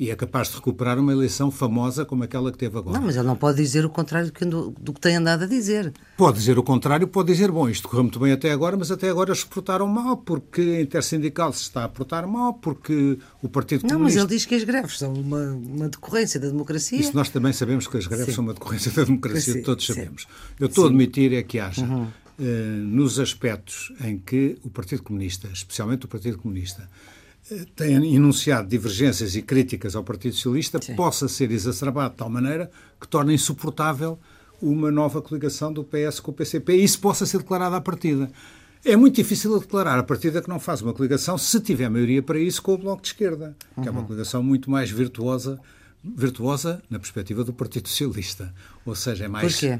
[0.00, 2.98] E é capaz de recuperar uma eleição famosa como aquela que teve agora.
[2.98, 5.92] Não, mas ele não pode dizer o contrário do, que tem andado a dizer.
[6.16, 9.10] Pode dizer o contrário, pode dizer, bom, isto correu muito bem até agora, mas até
[9.10, 13.82] agora se portaram mal, porque a Intersindical se está a portar mal, porque o Partido
[13.82, 13.94] Comunista...
[13.94, 16.98] Não, mas ele diz que as greves são uma, uma decorrência da democracia.
[16.98, 18.32] Isso nós também sabemos que as greves Sim.
[18.32, 19.62] são uma decorrência da democracia, Sim.
[19.62, 20.22] todos sabemos.
[20.22, 20.28] Sim.
[20.60, 22.06] Eu estou a admitir é que haja, uhum.
[22.40, 26.88] Eh, nos aspectos em que o Partido Comunista, especialmente o Partido Comunista,
[27.74, 30.94] tem enunciado divergências e críticas ao Partido Socialista Sim.
[30.94, 34.18] possa ser exacerbado de tal maneira que torne insuportável
[34.62, 38.30] uma nova coligação do PS com o PCP e isso possa ser declarado à partida.
[38.84, 42.38] É muito difícil declarar a partida que não faz uma coligação se tiver maioria para
[42.38, 43.86] isso com o Bloco de Esquerda, que uhum.
[43.86, 44.06] é uma uhum.
[44.06, 45.58] coligação muito mais virtuosa,
[46.02, 48.54] virtuosa na perspectiva do Partido Socialista.
[48.86, 49.52] Ou seja, é mais.
[49.52, 49.78] Porquê?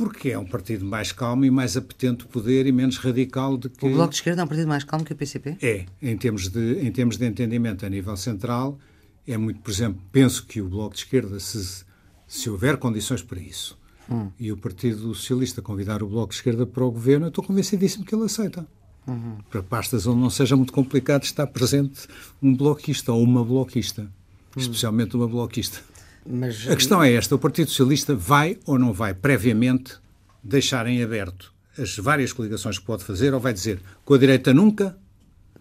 [0.00, 3.68] Porque é um partido mais calmo e mais apetente de poder e menos radical do
[3.68, 3.84] que.
[3.84, 5.58] O Bloco de Esquerda é um partido mais calmo que o PCP?
[5.60, 8.78] É, em termos de, em termos de entendimento a nível central,
[9.28, 11.84] é muito, por exemplo, penso que o Bloco de Esquerda, se,
[12.26, 13.78] se houver condições para isso,
[14.10, 14.30] hum.
[14.40, 18.02] e o Partido Socialista convidar o Bloco de Esquerda para o governo, eu estou convencidíssimo
[18.02, 18.66] que ele aceita.
[19.06, 19.36] Uhum.
[19.50, 22.08] Para pastas onde não seja muito complicado estar presente
[22.40, 24.10] um bloquista ou uma bloquista,
[24.56, 24.60] hum.
[24.60, 25.89] especialmente uma bloquista.
[26.26, 26.68] Mas...
[26.68, 29.94] A questão é esta: o Partido Socialista vai ou não vai previamente
[30.42, 34.52] deixar em aberto as várias coligações que pode fazer ou vai dizer com a direita
[34.52, 34.98] nunca,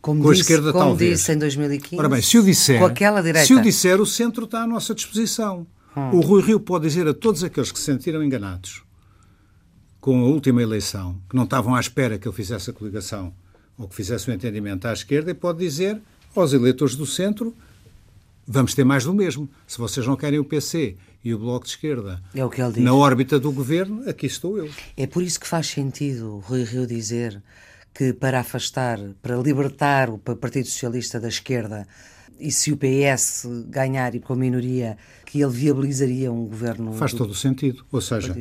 [0.01, 1.19] como com disse, a esquerda como talvez.
[1.19, 1.97] disse em 2015.
[1.97, 3.45] Ora bem, se o disser, com aquela direita.
[3.45, 5.67] se o disser, o centro está à nossa disposição.
[5.95, 6.17] Hum.
[6.17, 8.83] O Rui Rio pode dizer a todos aqueles que se sentiram enganados
[9.99, 13.33] com a última eleição, que não estavam à espera que ele fizesse a coligação
[13.77, 16.01] ou que fizesse um entendimento à esquerda, e pode dizer
[16.35, 17.55] aos eleitores do centro
[18.49, 19.47] vamos ter mais do mesmo.
[19.67, 22.73] Se vocês não querem o PC e o Bloco de Esquerda é o que ele
[22.73, 22.83] diz.
[22.83, 24.69] na órbita do governo, aqui estou eu.
[24.97, 27.41] É por isso que faz sentido Rui Rio dizer
[27.93, 31.87] que para afastar, para libertar o Partido Socialista da esquerda,
[32.39, 36.93] e se o PS ganhar e com a minoria, que ele viabilizaria um governo.
[36.93, 37.85] Faz todo o sentido.
[37.91, 38.35] Ou seja,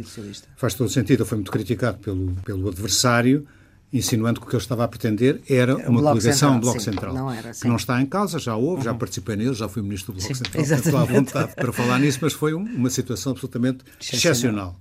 [0.56, 1.26] faz todo o sentido.
[1.26, 3.46] Foi muito criticado pelo, pelo adversário,
[3.92, 7.14] insinuando que o que ele estava a pretender era uma coligação, um Bloco sim, Central.
[7.14, 8.82] Não era, que não está em causa, já houve, uhum.
[8.82, 10.62] já participei nele, já fui Ministro do Bloco sim, Central.
[10.78, 14.32] Estou à vontade para falar nisso, mas foi uma situação absolutamente excepcional.
[14.32, 14.80] excepcional.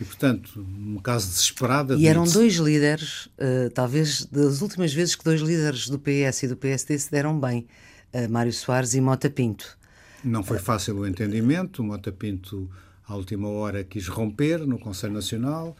[0.00, 1.96] E, portanto, um caso desesperado.
[1.96, 6.48] E eram dois líderes, uh, talvez das últimas vezes que dois líderes do PS e
[6.48, 7.66] do PSD se deram bem,
[8.12, 9.78] uh, Mário Soares e Mota Pinto.
[10.24, 11.84] Não foi fácil o entendimento.
[11.84, 12.68] Mota Pinto,
[13.06, 15.76] à última hora, quis romper no Conselho Nacional.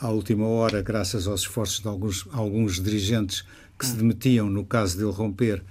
[0.00, 3.44] À última hora, graças aos esforços de alguns, alguns dirigentes
[3.78, 5.62] que se demitiam no caso dele romper,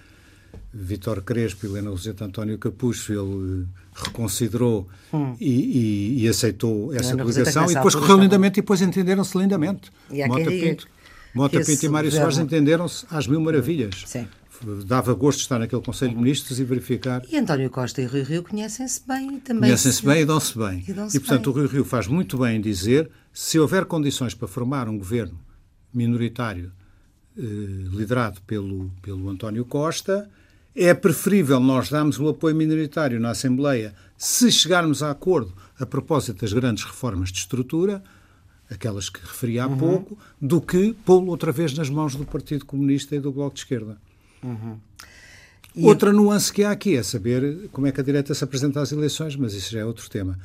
[0.74, 5.36] Vitor Crespo e Helena Roseta António Capucho, ele eh, reconsiderou hum.
[5.40, 9.92] e, e, e, aceitou essa coligação e depois correu lindamente e depois entenderam-se lindamente.
[10.12, 10.88] E Mota Pinto,
[11.34, 14.04] Mota Pinto e Mário Soares entenderam-se às mil maravilhas.
[14.06, 14.28] Sim.
[14.86, 17.24] Dava gosto de estar naquele Conselho de Ministros e verificar.
[17.30, 19.70] E António Costa e Rui Rio conhecem-se bem também.
[19.70, 20.84] Conhecem-se bem e dão-se bem.
[20.88, 21.63] E, dão e portanto, bem.
[21.63, 25.39] o Rui Rio faz muito bem em dizer se houver condições para formar um governo
[25.93, 26.72] minoritário
[27.38, 30.28] eh, liderado pelo, pelo António Costa,
[30.76, 36.41] é preferível nós darmos o apoio minoritário na Assembleia se chegarmos a acordo a propósito
[36.41, 38.04] das grandes reformas de estrutura,
[38.70, 39.78] aquelas que referi há uhum.
[39.78, 43.62] pouco, do que pô-lo outra vez nas mãos do Partido Comunista e do Bloco de
[43.62, 43.98] Esquerda.
[44.43, 44.78] Uhum.
[45.84, 48.91] Outra nuance que há aqui é saber como é que a direita se apresenta às
[48.91, 50.38] eleições, mas isso já é outro tema.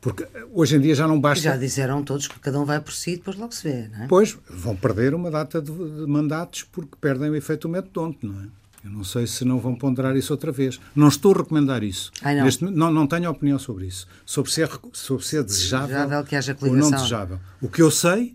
[0.00, 1.44] Porque hoje em dia já não basta.
[1.44, 4.04] Já disseram todos que cada um vai por si e depois logo se vê, não
[4.04, 4.06] é?
[4.08, 8.46] Pois, vão perder uma data de, de mandatos porque perdem o efeito método não é?
[8.82, 10.80] Eu não sei se não vão ponderar isso outra vez.
[10.96, 12.10] Não estou a recomendar isso.
[12.22, 12.70] Ai, não.
[12.70, 14.06] Não, não tenho opinião sobre isso.
[14.24, 17.38] Sobre se é, sobre se é desejável, desejável que haja ou não desejável.
[17.60, 18.32] O que eu sei,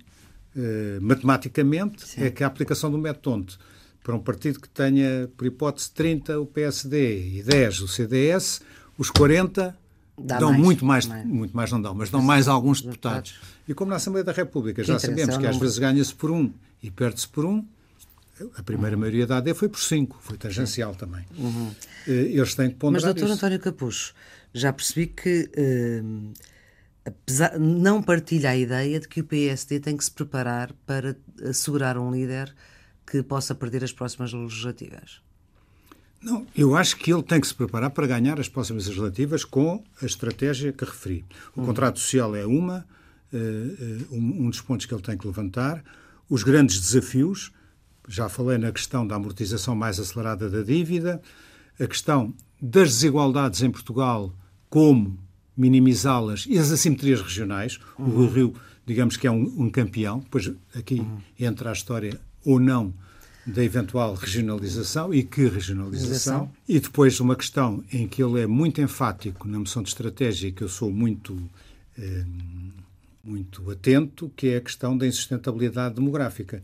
[0.55, 2.25] eh, matematicamente, Sim.
[2.25, 3.55] é que a aplicação do método
[4.05, 8.61] para um partido que tenha, por hipótese, 30 o PSD e 10 o CDS,
[8.99, 9.75] os 40
[10.15, 13.31] Dá dão mais, muito mais, mais, muito mais não dão, mas dão mais alguns deputados.
[13.31, 13.59] deputados.
[13.67, 16.91] E como na Assembleia da República já sabemos que às vezes ganha-se por um e
[16.91, 17.65] perde-se por um,
[18.55, 20.99] a primeira maioria da AD foi por 5, foi tangencial Sim.
[20.99, 21.25] também.
[21.35, 21.71] Uhum.
[22.07, 23.33] Eh, eles têm que ponderar Mas, doutor isso.
[23.33, 24.13] António Capucho,
[24.53, 26.33] já percebi que uh,
[27.03, 31.97] apesar, não partilha a ideia de que o PSD tem que se preparar para assegurar
[31.97, 32.53] um líder
[33.05, 35.21] que possa perder as próximas legislativas.
[36.21, 39.83] Não, eu acho que ele tem que se preparar para ganhar as próximas legislativas com
[40.01, 41.23] a estratégia que referi.
[41.55, 41.67] O uhum.
[41.67, 42.85] contrato social é uma,
[43.31, 45.83] uh, um, um dos pontos que ele tem que levantar.
[46.27, 47.51] Os grandes desafios,
[48.07, 51.21] já falei na questão da amortização mais acelerada da dívida,
[51.79, 54.33] a questão das desigualdades em Portugal,
[54.67, 55.19] como
[55.55, 57.79] minimizá-las e as assimetrias regionais.
[57.99, 58.23] Uhum.
[58.23, 61.19] O Rio, digamos que é um, um campeão, pois aqui uhum.
[61.39, 62.93] entra a história ou não
[63.45, 66.51] da eventual regionalização e que regionalização.
[66.67, 70.63] E depois uma questão em que ele é muito enfático na moção de estratégia, que
[70.63, 71.37] eu sou muito.
[71.97, 72.25] Eh,
[73.25, 76.61] muito atento, que é a questão da insustentabilidade demográfica.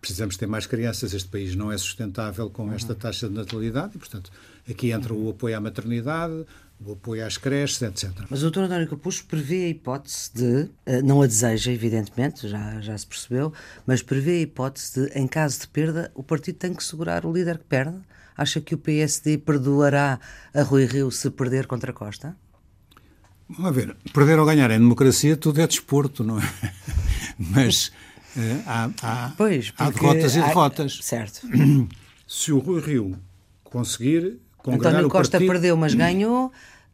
[0.00, 3.98] Precisamos ter mais crianças, este país não é sustentável com esta taxa de natalidade e,
[3.98, 4.30] portanto,
[4.68, 6.44] aqui entra o apoio à maternidade,
[6.84, 8.10] o apoio às creches, etc.
[8.30, 8.60] Mas o Dr.
[8.60, 13.52] António Capucho prevê a hipótese de, eh, não a deseja, evidentemente, já, já se percebeu,
[13.86, 17.32] mas prevê a hipótese de, em caso de perda, o partido tem que segurar o
[17.32, 17.98] líder que perde?
[18.36, 20.18] Acha que o PSD perdoará
[20.54, 22.34] a Rui Rio se perder contra Costa?
[23.48, 26.42] Vamos ver, perder ou ganhar em democracia tudo é desporto, não é?
[27.36, 27.88] Mas
[28.36, 30.98] uh, há, há, pois, há derrotas e derrotas.
[31.02, 31.46] certo.
[32.26, 33.18] Se o Rui Rio
[33.64, 35.52] conseguir António Costa partido...
[35.52, 36.52] perdeu, mas ganhou.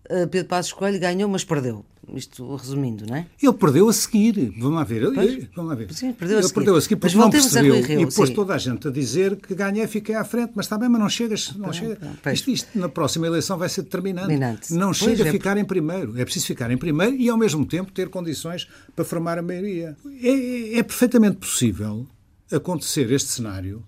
[0.08, 1.84] Uh, Pedro Passos Coelho ganhou, mas perdeu.
[2.14, 3.26] Isto resumindo, não é?
[3.42, 4.52] Ele perdeu a seguir.
[4.56, 5.02] Vamos lá ver.
[5.02, 5.92] Ele, vamos lá ver.
[5.92, 7.74] Sim, perdeu ele a perdeu a seguir porque não percebeu.
[7.74, 10.52] e pôs toda a gente a dizer que ganhei, fiquei à frente.
[10.54, 11.52] Mas está bem, mas não chegas.
[11.56, 11.98] Não, chega.
[12.32, 14.28] Isto, isto, na próxima eleição vai ser determinante.
[14.28, 14.72] determinante.
[14.72, 16.16] Não pois chega é, a ficar em primeiro.
[16.16, 19.96] É preciso ficar em primeiro e, ao mesmo tempo, ter condições para formar a maioria.
[20.22, 22.06] É, é perfeitamente possível
[22.52, 23.82] acontecer este cenário,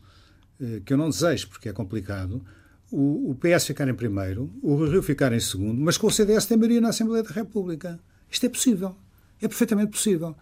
[0.61, 2.43] eh, que eu não desejo porque é complicado,
[2.91, 6.47] o, o PS ficar em primeiro, o Rio ficar em segundo, mas com o CDS
[6.47, 8.01] tem maioria na Assembleia da República.
[8.30, 8.97] Isto é possível.
[9.41, 10.34] É perfeitamente possível.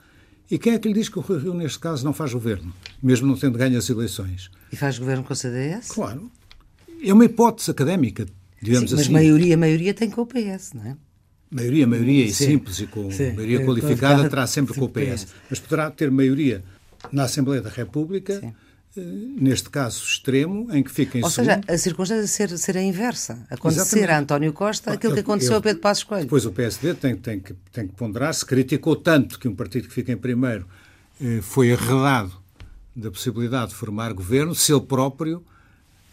[0.51, 2.73] E quem é que lhe diz que o Rio, neste caso, não faz governo,
[3.03, 4.51] mesmo não tendo ganho as eleições?
[4.73, 5.89] E faz governo com o CDS?
[5.89, 6.31] Claro.
[7.03, 8.27] É uma hipótese académica,
[8.63, 9.13] digamos Sim, mas assim.
[9.13, 10.97] Mas maioria, maioria tem com o PS, não é?
[11.51, 13.33] Maioria, maioria e simples e com Sim.
[13.33, 15.29] maioria qualificada terá sempre com o PS.
[15.51, 16.63] Mas poderá ter maioria
[17.13, 18.55] na Assembleia da República
[19.01, 21.49] neste caso extremo, em que fica em Ou segundo.
[21.49, 23.47] seja, a circunstância ser, ser a inversa.
[23.51, 24.11] Acontecer Exatamente.
[24.11, 26.25] a António Costa aquilo que aconteceu eu, a Pedro Passos Coelho.
[26.25, 29.89] Depois o PSD tem, tem, que, tem que ponderar, se criticou tanto que um partido
[29.89, 30.67] que fica em primeiro
[31.21, 32.33] eh, foi arredado
[32.95, 35.45] da possibilidade de formar governo, se ele próprio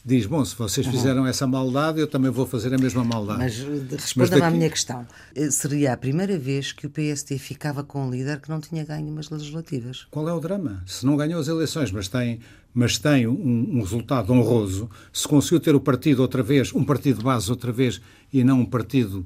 [0.05, 3.39] diz, bom, se vocês fizeram essa maldade, eu também vou fazer a mesma maldade.
[3.39, 4.43] Mas eh, responda-me daqui...
[4.43, 5.07] à minha questão.
[5.33, 8.83] Eh, seria a primeira vez que o PSD ficava com um líder que não tinha
[8.83, 10.05] ganho umas legislativas?
[10.11, 10.83] Qual é o drama?
[10.85, 12.39] Se não ganhou as eleições, mas tem,
[12.73, 17.19] mas tem um, um resultado honroso, se conseguiu ter o partido outra vez, um partido
[17.19, 18.01] de base outra vez,
[18.31, 19.25] e não um partido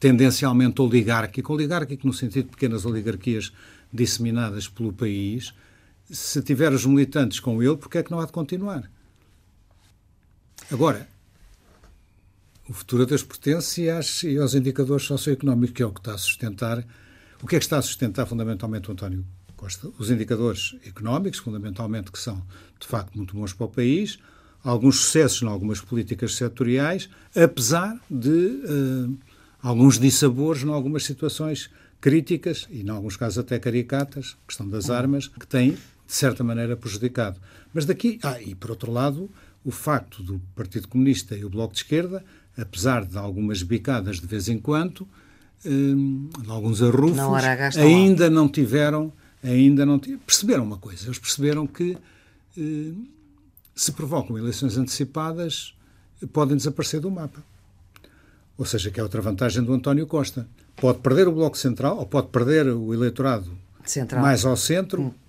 [0.00, 3.52] tendencialmente oligárquico, oligárquico no sentido de pequenas oligarquias
[3.92, 5.52] disseminadas pelo país,
[6.10, 8.90] se tiver os militantes com ele, porque é que não há de continuar?
[10.70, 11.08] Agora,
[12.68, 16.18] o futuro Deus pertence e, e aos indicadores socioeconómicos, que é o que está a
[16.18, 16.84] sustentar.
[17.42, 19.24] O que é que está a sustentar fundamentalmente o António
[19.56, 19.88] Costa?
[19.98, 22.42] Os indicadores económicos, fundamentalmente, que são
[22.78, 24.18] de facto muito bons para o país,
[24.62, 29.18] alguns sucessos em algumas políticas setoriais, apesar de uh,
[29.62, 35.28] alguns dissabores em algumas situações críticas e, em alguns casos, até caricatas, questão das armas,
[35.28, 35.78] que têm, de
[36.14, 37.40] certa maneira, prejudicado.
[37.72, 39.30] Mas daqui, ah, e por outro lado,
[39.68, 42.24] o facto do Partido Comunista e o Bloco de Esquerda,
[42.56, 45.06] apesar de algumas bicadas de vez em quando,
[45.62, 47.18] hum, de alguns arrufos,
[47.76, 49.12] ainda não tiveram,
[49.44, 51.98] ainda não perceberam uma coisa, eles perceberam que
[52.56, 53.08] hum,
[53.74, 55.74] se provocam eleições antecipadas,
[56.32, 57.44] podem desaparecer do mapa.
[58.56, 60.48] Ou seja, que é outra vantagem do António Costa.
[60.76, 63.52] Pode perder o Bloco Central, ou pode perder o eleitorado
[63.84, 64.22] Central.
[64.22, 65.27] mais ao centro, hum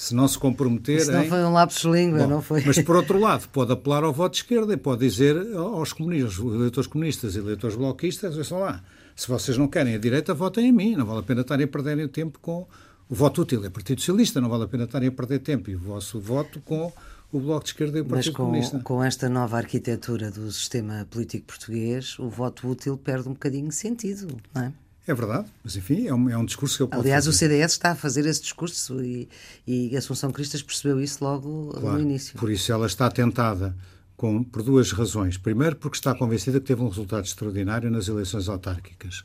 [0.00, 0.96] se não se comprometer.
[0.96, 1.28] Isso não em...
[1.28, 2.64] foi um lapso de língua, Bom, não foi?
[2.64, 6.38] Mas, por outro lado, pode apelar ao voto de esquerda e pode dizer aos comunistas,
[6.38, 8.84] eleitores comunistas e eleitores bloquistas: olha lá,
[9.14, 11.68] se vocês não querem a direita, votem em mim, não vale a pena estarem a
[11.68, 12.66] perderem tempo com
[13.10, 13.62] o voto útil.
[13.62, 16.62] É Partido Socialista, não vale a pena estarem a perder tempo e o vosso voto
[16.62, 16.90] com
[17.30, 18.78] o Bloco de Esquerda e o Partido Mas com, Comunista.
[18.78, 23.74] com esta nova arquitetura do sistema político português, o voto útil perde um bocadinho de
[23.74, 24.72] sentido, não é?
[25.06, 27.36] É verdade, mas enfim, é um, é um discurso que eu posso Aliás, fazer.
[27.36, 29.28] o CDS está a fazer esse discurso e,
[29.66, 32.38] e Assunção Cristas percebeu isso logo claro, no início.
[32.38, 33.74] Por isso ela está tentada
[34.16, 35.38] com, por duas razões.
[35.38, 39.24] Primeiro, porque está convencida que teve um resultado extraordinário nas eleições autárquicas,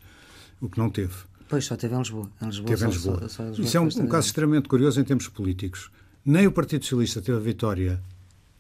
[0.62, 1.14] o que não teve.
[1.50, 2.32] Pois, só teve em Lisboa.
[2.42, 3.20] Em Lisboa, teve só, em Lisboa.
[3.20, 5.92] Só, só Lisboa isso é um, um caso extremamente curioso em termos políticos.
[6.26, 8.02] Nem o Partido Socialista teve a vitória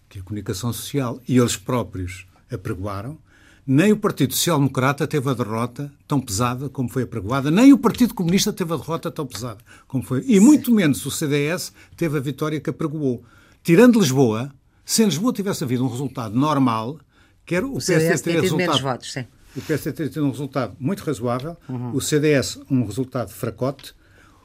[0.09, 3.17] que a comunicação social e eles próprios apregoaram,
[3.65, 7.77] nem o Partido Social Democrata teve a derrota tão pesada como foi apregoada, nem o
[7.77, 9.57] Partido Comunista teve a derrota tão pesada
[9.87, 10.23] como foi.
[10.27, 13.23] E muito menos o CDS teve a vitória que apregoou.
[13.63, 14.51] Tirando Lisboa,
[14.85, 16.99] se em Lisboa tivesse havido um resultado normal,
[17.45, 18.81] quer o, o PSD teria resultado.
[18.81, 19.15] Votos.
[19.55, 21.95] O PSD teria tido um resultado muito razoável, uhum.
[21.95, 23.95] o CDS um resultado fracote,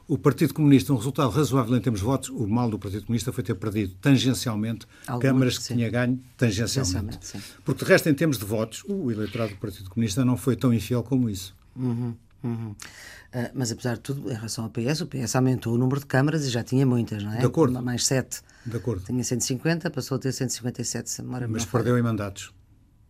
[0.07, 3.31] o Partido Comunista, um resultado razoável em termos de votos, o mal do Partido Comunista
[3.31, 4.85] foi ter perdido tangencialmente
[5.19, 5.75] câmaras que sim.
[5.75, 7.17] tinha ganho tangencialmente.
[7.17, 10.55] tangencialmente Porque, de resto, em termos de votos, o eleitorado do Partido Comunista não foi
[10.55, 11.55] tão infiel como isso.
[11.75, 12.71] Uhum, uhum.
[12.71, 16.05] Uh, mas, apesar de tudo, em relação ao PS, o PS aumentou o número de
[16.05, 17.37] câmaras e já tinha muitas, não é?
[17.37, 17.81] De acordo.
[17.81, 18.41] Mais sete.
[18.65, 19.03] De acordo.
[19.05, 22.51] Tinha 150, passou a ter 157, se memória Mas perdeu em mandatos.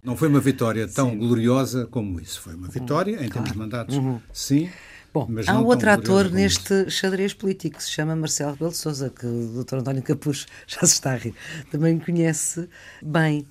[0.03, 1.17] Não foi uma vitória tão sim.
[1.17, 2.39] gloriosa como isso.
[2.41, 3.31] Foi uma vitória, em claro.
[3.33, 4.19] termos de mandatos, uhum.
[4.31, 4.69] sim,
[5.13, 8.77] Bom, Mas há um outro ator neste xadrez político que se chama Marcelo Rebelo de
[8.77, 9.77] Sousa, que o Dr.
[9.77, 11.35] António Capucho já se está a rir,
[11.69, 12.69] também conhece
[13.03, 13.45] bem.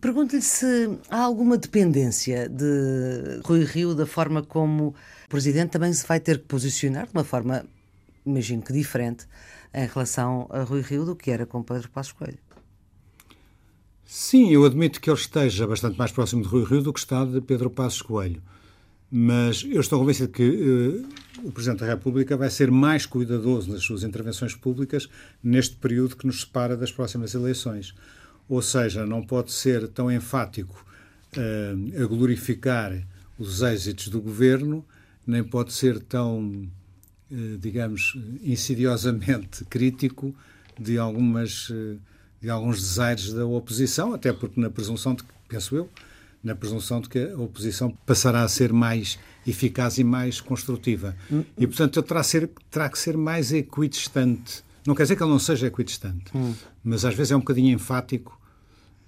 [0.00, 6.04] Pergunto-lhe se há alguma dependência de Rui Rio da forma como o Presidente também se
[6.04, 7.64] vai ter que posicionar de uma forma,
[8.24, 9.26] imagino que diferente,
[9.72, 12.38] em relação a Rui Rio do que era com Pedro Passos Coelho.
[14.04, 17.24] Sim, eu admito que ele esteja bastante mais próximo de Rui Rio do que está
[17.24, 18.42] de Pedro Passos Coelho.
[19.18, 21.08] Mas eu estou convencido que uh,
[21.42, 25.08] o Presidente da República vai ser mais cuidadoso nas suas intervenções públicas
[25.42, 27.94] neste período que nos separa das próximas eleições.
[28.46, 30.84] Ou seja, não pode ser tão enfático
[31.34, 32.92] uh, a glorificar
[33.38, 34.84] os êxitos do governo,
[35.26, 36.68] nem pode ser tão,
[37.30, 40.34] uh, digamos, insidiosamente crítico
[40.78, 41.72] de algumas
[42.38, 45.88] de alguns desaires da oposição, até porque na presunção de, penso eu,
[46.42, 51.16] na presunção de que a oposição passará a ser mais eficaz e mais construtiva.
[51.30, 51.44] Hum.
[51.56, 54.64] E, portanto, ele terá, ser, terá que ser mais equidistante.
[54.86, 56.54] Não quer dizer que ele não seja equidistante, hum.
[56.82, 58.40] mas às vezes é um bocadinho enfático.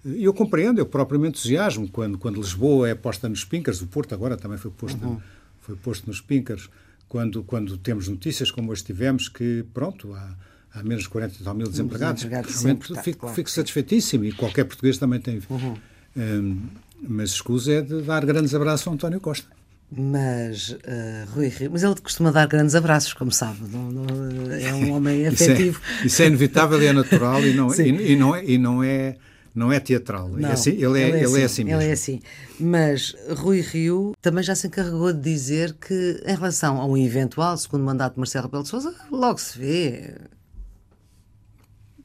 [0.05, 3.87] E eu compreendo, eu próprio me entusiasmo quando, quando Lisboa é posta nos pinkers, o
[3.87, 5.21] Porto agora também foi posto, uhum.
[5.61, 6.69] foi posto nos pinkers,
[7.09, 10.37] quando, quando temos notícias como hoje tivemos, que, pronto, há,
[10.75, 13.35] há menos de 40 tal mil desempregados, desempregados realmente fico, claro.
[13.35, 15.41] fico satisfeitíssimo e qualquer português também tem.
[15.49, 15.77] Uhum.
[16.17, 16.67] Um,
[17.01, 19.47] mas escuso é de dar grandes abraços a António Costa.
[19.91, 24.93] Mas uh, Rui mas ele costuma dar grandes abraços, como sabe, não, não, é um
[24.93, 25.81] homem afetivo.
[25.81, 28.59] Isso é, isso é inevitável e é natural e não, e, e, não é, e
[28.59, 29.17] não é
[29.55, 30.29] não é teatral.
[30.37, 31.81] É não, é assim, ele, é, ele, é, ele assim, é assim mesmo.
[31.81, 32.21] Ele é assim.
[32.61, 37.57] Mas Rui Rio também já se encarregou de dizer que, em relação a um eventual
[37.57, 40.15] segundo mandato de Marcelo Rebelo de Sousa, logo se vê.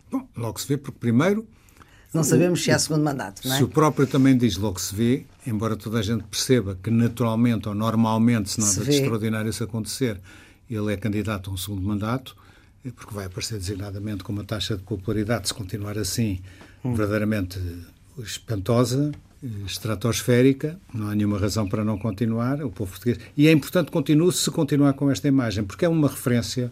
[0.09, 1.47] Bom, logo se vê, porque primeiro.
[2.14, 3.57] Não sabemos se há segundo mandato, não é?
[3.57, 7.68] Se o próprio também diz logo se vê, embora toda a gente perceba que naturalmente
[7.68, 10.20] ou normalmente, se nada se de extraordinário isso acontecer,
[10.70, 12.36] ele é candidato a um segundo mandato,
[12.86, 16.39] é porque vai aparecer designadamente com uma taxa de popularidade, se continuar assim,
[16.84, 16.93] hum.
[16.93, 17.59] verdadeiramente
[18.20, 19.11] espantosa,
[19.66, 23.20] estratosférica, não há nenhuma razão para não continuar, o povo português.
[23.36, 26.72] E é importante que continue se continuar com esta imagem, porque é uma referência,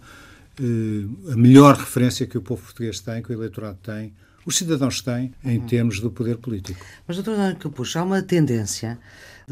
[0.59, 4.13] eh, a melhor referência que o povo português tem, que o eleitorado tem,
[4.45, 5.65] os cidadãos têm, em uhum.
[5.65, 6.83] termos do poder político.
[7.07, 8.97] Mas, doutor Daniel Capucho, há uma tendência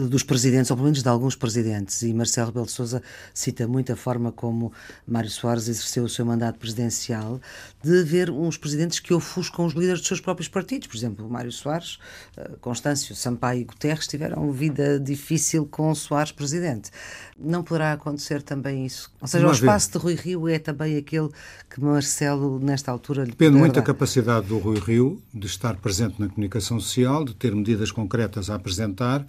[0.07, 3.01] dos presidentes, ou pelo menos de alguns presidentes, e Marcelo Rebelo de Sousa
[3.33, 4.71] cita muito a forma como
[5.05, 7.41] Mário Soares exerceu o seu mandato presidencial,
[7.83, 10.87] de ver uns presidentes que ofuscam os líderes dos seus próprios partidos.
[10.87, 11.99] Por exemplo, Mário Soares,
[12.37, 16.91] eh, Constâncio, Sampaio e Guterres tiveram vida difícil com Soares presidente.
[17.37, 19.11] Não poderá acontecer também isso?
[19.21, 21.29] Ou seja, o espaço de Rui Rio é também aquele
[21.69, 26.19] que Marcelo, nesta altura, lhe Depende muito da capacidade do Rui Rio de estar presente
[26.19, 29.25] na comunicação social, de ter medidas concretas a apresentar,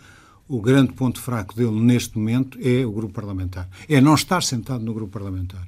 [0.51, 3.69] o grande ponto fraco dele neste momento é o grupo parlamentar.
[3.89, 5.65] É não estar sentado no grupo parlamentar.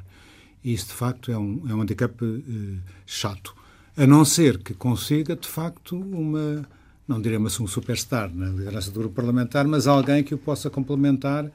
[0.64, 3.54] E isso, de facto, é um, é um handicap eh, chato.
[3.96, 6.68] A não ser que consiga, de facto, uma,
[7.06, 11.48] não diremos um superstar na liderança do grupo parlamentar, mas alguém que o possa complementar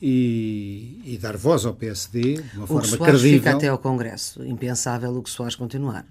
[0.00, 3.38] e, e dar voz ao PSD de uma o forma Soares credível.
[3.38, 4.44] fica até ao Congresso.
[4.44, 6.04] Impensável o que Soares continuar,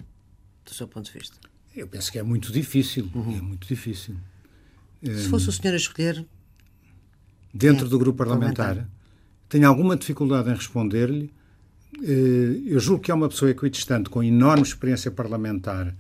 [0.65, 1.37] do seu ponto de vista.
[1.75, 3.11] Eu penso que é muito difícil.
[3.13, 3.37] Uhum.
[3.37, 4.15] É muito difícil.
[5.03, 6.25] Se fosse o senhor a escolher,
[7.57, 8.89] dentro é, do grupo parlamentar, parlamentar.
[9.49, 11.33] tenho alguma dificuldade em responder-lhe.
[12.03, 15.95] Eh, eu julgo que é uma pessoa equidistante, com enorme experiência parlamentar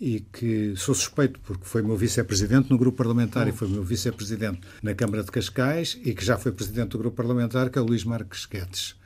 [0.00, 4.60] e que sou suspeito porque foi meu vice-presidente no grupo parlamentar e foi meu vice-presidente
[4.82, 7.84] na Câmara de Cascais e que já foi presidente do grupo parlamentar, que é o
[7.84, 8.96] Luís Marques Guedes.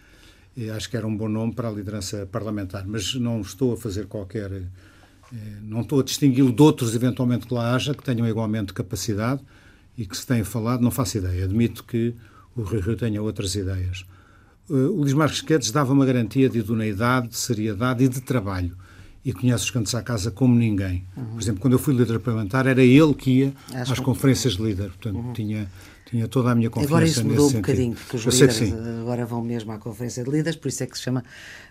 [0.57, 3.77] E acho que era um bom nome para a liderança parlamentar, mas não estou a
[3.77, 4.51] fazer qualquer.
[4.51, 9.43] Eh, não estou a distingui-lo de outros, eventualmente, que lá haja, que tenham igualmente capacidade
[9.99, 11.45] e que se tem falado, não faço ideia.
[11.45, 12.15] Admito que
[12.55, 14.07] o Rui Rio tenha outras ideias.
[14.71, 18.77] Uh, o Luís Marques Guedes dava uma garantia de idoneidade, de seriedade e de trabalho.
[19.25, 21.05] E conhece os cantos à casa como ninguém.
[21.17, 21.25] Uhum.
[21.25, 24.05] Por exemplo, quando eu fui líder parlamentar, era ele que ia Acho às que...
[24.05, 24.91] conferências de líder.
[24.91, 25.33] Portanto, uhum.
[25.33, 25.69] tinha,
[26.09, 27.61] tinha toda a minha confiança Agora isso mudou um sentido.
[27.63, 30.87] bocadinho, porque os eu líderes agora vão mesmo à conferência de líderes, por isso é
[30.87, 31.25] que se chama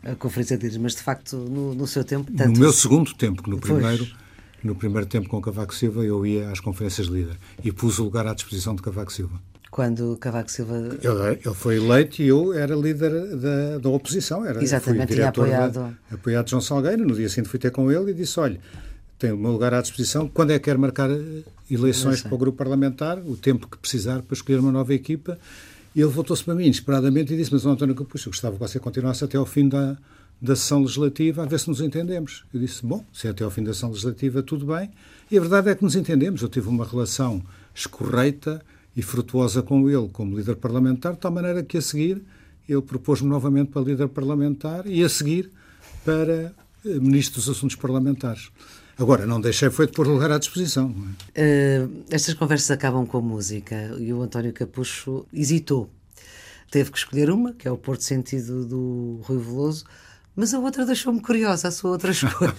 [0.04, 0.84] a conferência de líderes.
[0.84, 2.30] Mas, de facto, no, no seu tempo...
[2.30, 2.52] Tanto...
[2.52, 4.06] No meu segundo tempo, que no primeiro...
[4.06, 4.27] Pois
[4.64, 8.04] no primeiro tempo com Cavaco Silva, eu ia às conferências de líder e pus o
[8.04, 9.40] lugar à disposição de Cavaco Silva.
[9.70, 10.76] Quando Cavaco Silva.
[10.76, 14.46] Ele, ele foi eleito e eu era líder da, da oposição.
[14.46, 15.74] Era, Exatamente, tinha apoiado.
[15.74, 17.06] Da, apoiado João Salgueiro.
[17.06, 18.60] No dia seguinte fui ter com ele e disse: olha,
[19.20, 20.28] tem o meu lugar à disposição.
[20.28, 21.10] Quando é que quer marcar
[21.70, 23.20] eleições para o grupo parlamentar?
[23.20, 25.38] O tempo que precisar para escolher uma nova equipa.
[25.94, 28.80] E ele voltou-se para mim, inesperadamente, e disse: Mas, António Capucho, eu gostava que você
[28.80, 29.98] continuasse até ao fim da,
[30.42, 32.46] da sessão legislativa a ver se nos entendemos.
[32.54, 34.92] Eu disse, bom, se é até ao fim da sessão legislativa, tudo bem.
[35.32, 36.42] E a verdade é que nos entendemos.
[36.42, 37.42] Eu tive uma relação
[37.74, 38.62] escorreita
[38.96, 42.24] e frutuosa com ele como líder parlamentar, de tal maneira que a seguir
[42.68, 45.52] ele propôs-me novamente para líder parlamentar e a seguir
[46.04, 46.54] para
[46.86, 48.52] eh, ministro dos Assuntos Parlamentares.
[48.98, 50.90] Agora, não deixei foi de pôr lugar à disposição.
[50.90, 55.90] Uh, estas conversas acabam com música e o António Capucho hesitou.
[56.72, 59.86] Teve que escolher uma, que é o Porto Sentido do Rui Veloso,
[60.38, 62.54] mas a outra deixou-me curiosa, a sua outra escolha.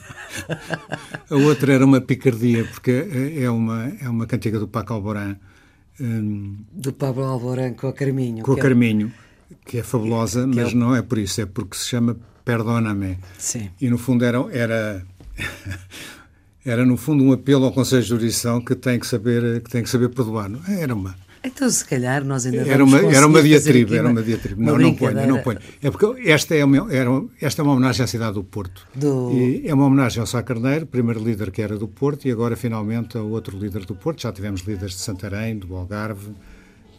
[1.31, 3.07] a outra era uma picardia, porque
[3.37, 5.37] é uma, é uma cantiga do Paco Alborán.
[6.01, 8.43] Um, do Pablo Alborán com a Carminho.
[8.43, 9.13] Com a é Carminho,
[9.65, 10.77] que é fabulosa, que mas é o...
[10.77, 13.19] não é por isso, é porque se chama Perdona-me.
[13.39, 13.71] Sim.
[13.81, 15.07] E no fundo era, era,
[16.65, 19.85] era no fundo um apelo ao Conselho de Jurisdição que tem que saber, que tem
[19.85, 20.51] que saber perdoar.
[20.69, 21.15] Era uma
[21.45, 24.63] então, se calhar, nós ainda era uma Era uma diatribe, era uma diatribe.
[24.63, 25.59] Não, não ponho, não ponho.
[25.83, 27.11] É porque esta é, uma, era,
[27.41, 28.87] esta é uma homenagem à cidade do Porto.
[28.95, 29.31] Do...
[29.65, 33.17] é uma homenagem ao Sá Carneiro, primeiro líder que era do Porto, e agora, finalmente,
[33.17, 34.23] ao outro líder do Porto.
[34.23, 36.33] Já tivemos líderes de Santarém, do Algarve,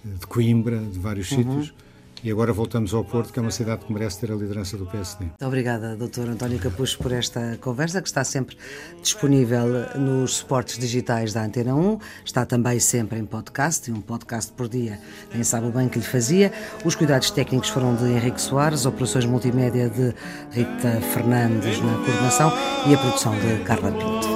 [0.04, 1.38] de Coimbra, de vários uhum.
[1.38, 1.74] sítios.
[2.22, 4.86] E agora voltamos ao Porto, que é uma cidade que merece ter a liderança do
[4.86, 5.26] PSD.
[5.26, 6.30] Muito obrigada, Dr.
[6.30, 8.58] António Capucho, por esta conversa, que está sempre
[9.02, 9.66] disponível
[9.96, 11.98] nos suportes digitais da Antena 1.
[12.26, 15.00] Está também sempre em podcast, e um podcast por dia,
[15.34, 16.52] nem sabe o bem que lhe fazia.
[16.84, 20.14] Os cuidados técnicos foram de Henrique Soares, operações multimédia de
[20.52, 22.52] Rita Fernandes na coordenação
[22.88, 24.28] e a produção de Carla Pinto.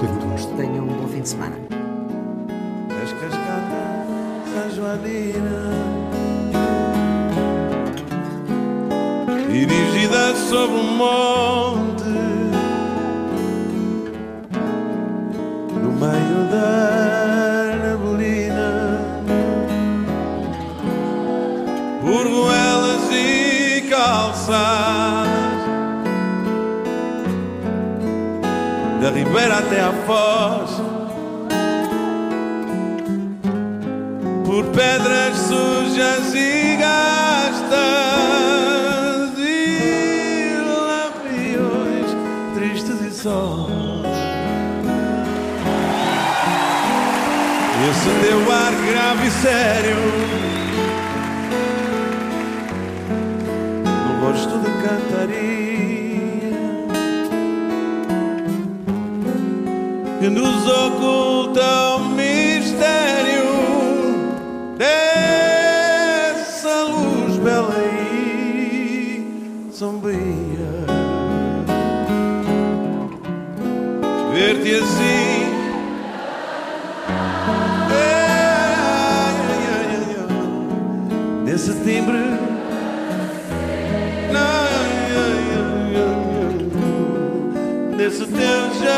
[0.00, 0.56] Tive muito gosto.
[0.56, 1.56] Tenham um bom fim de semana.
[3.02, 5.81] As cascatas, a
[9.52, 12.04] dirigida sobre um monte.
[15.82, 18.98] No meio da neblina.
[22.00, 25.28] Por goelas e calçadas
[29.02, 30.82] da ribeira até à foz.
[34.46, 36.51] Por pedras sujas e
[47.92, 49.96] Esse teu ar grave e sério.
[53.84, 55.52] No rosto de cantaria
[60.18, 61.81] Que nos oculta
[88.12, 88.92] Nesse teu jeito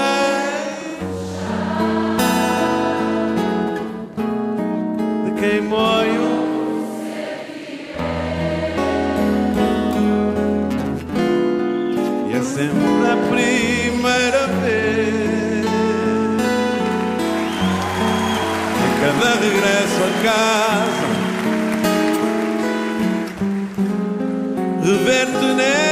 [5.25, 6.35] de quem moio.
[12.29, 15.67] E é sempre a primeira vez.
[18.83, 21.05] Em cada regresso a casa.
[24.83, 25.84] rever-te nessa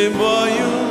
[0.00, 0.90] de quem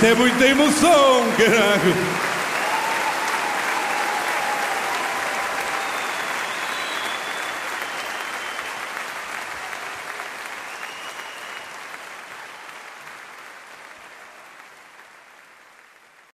[0.00, 2.09] Isto é muita emoção, caralho.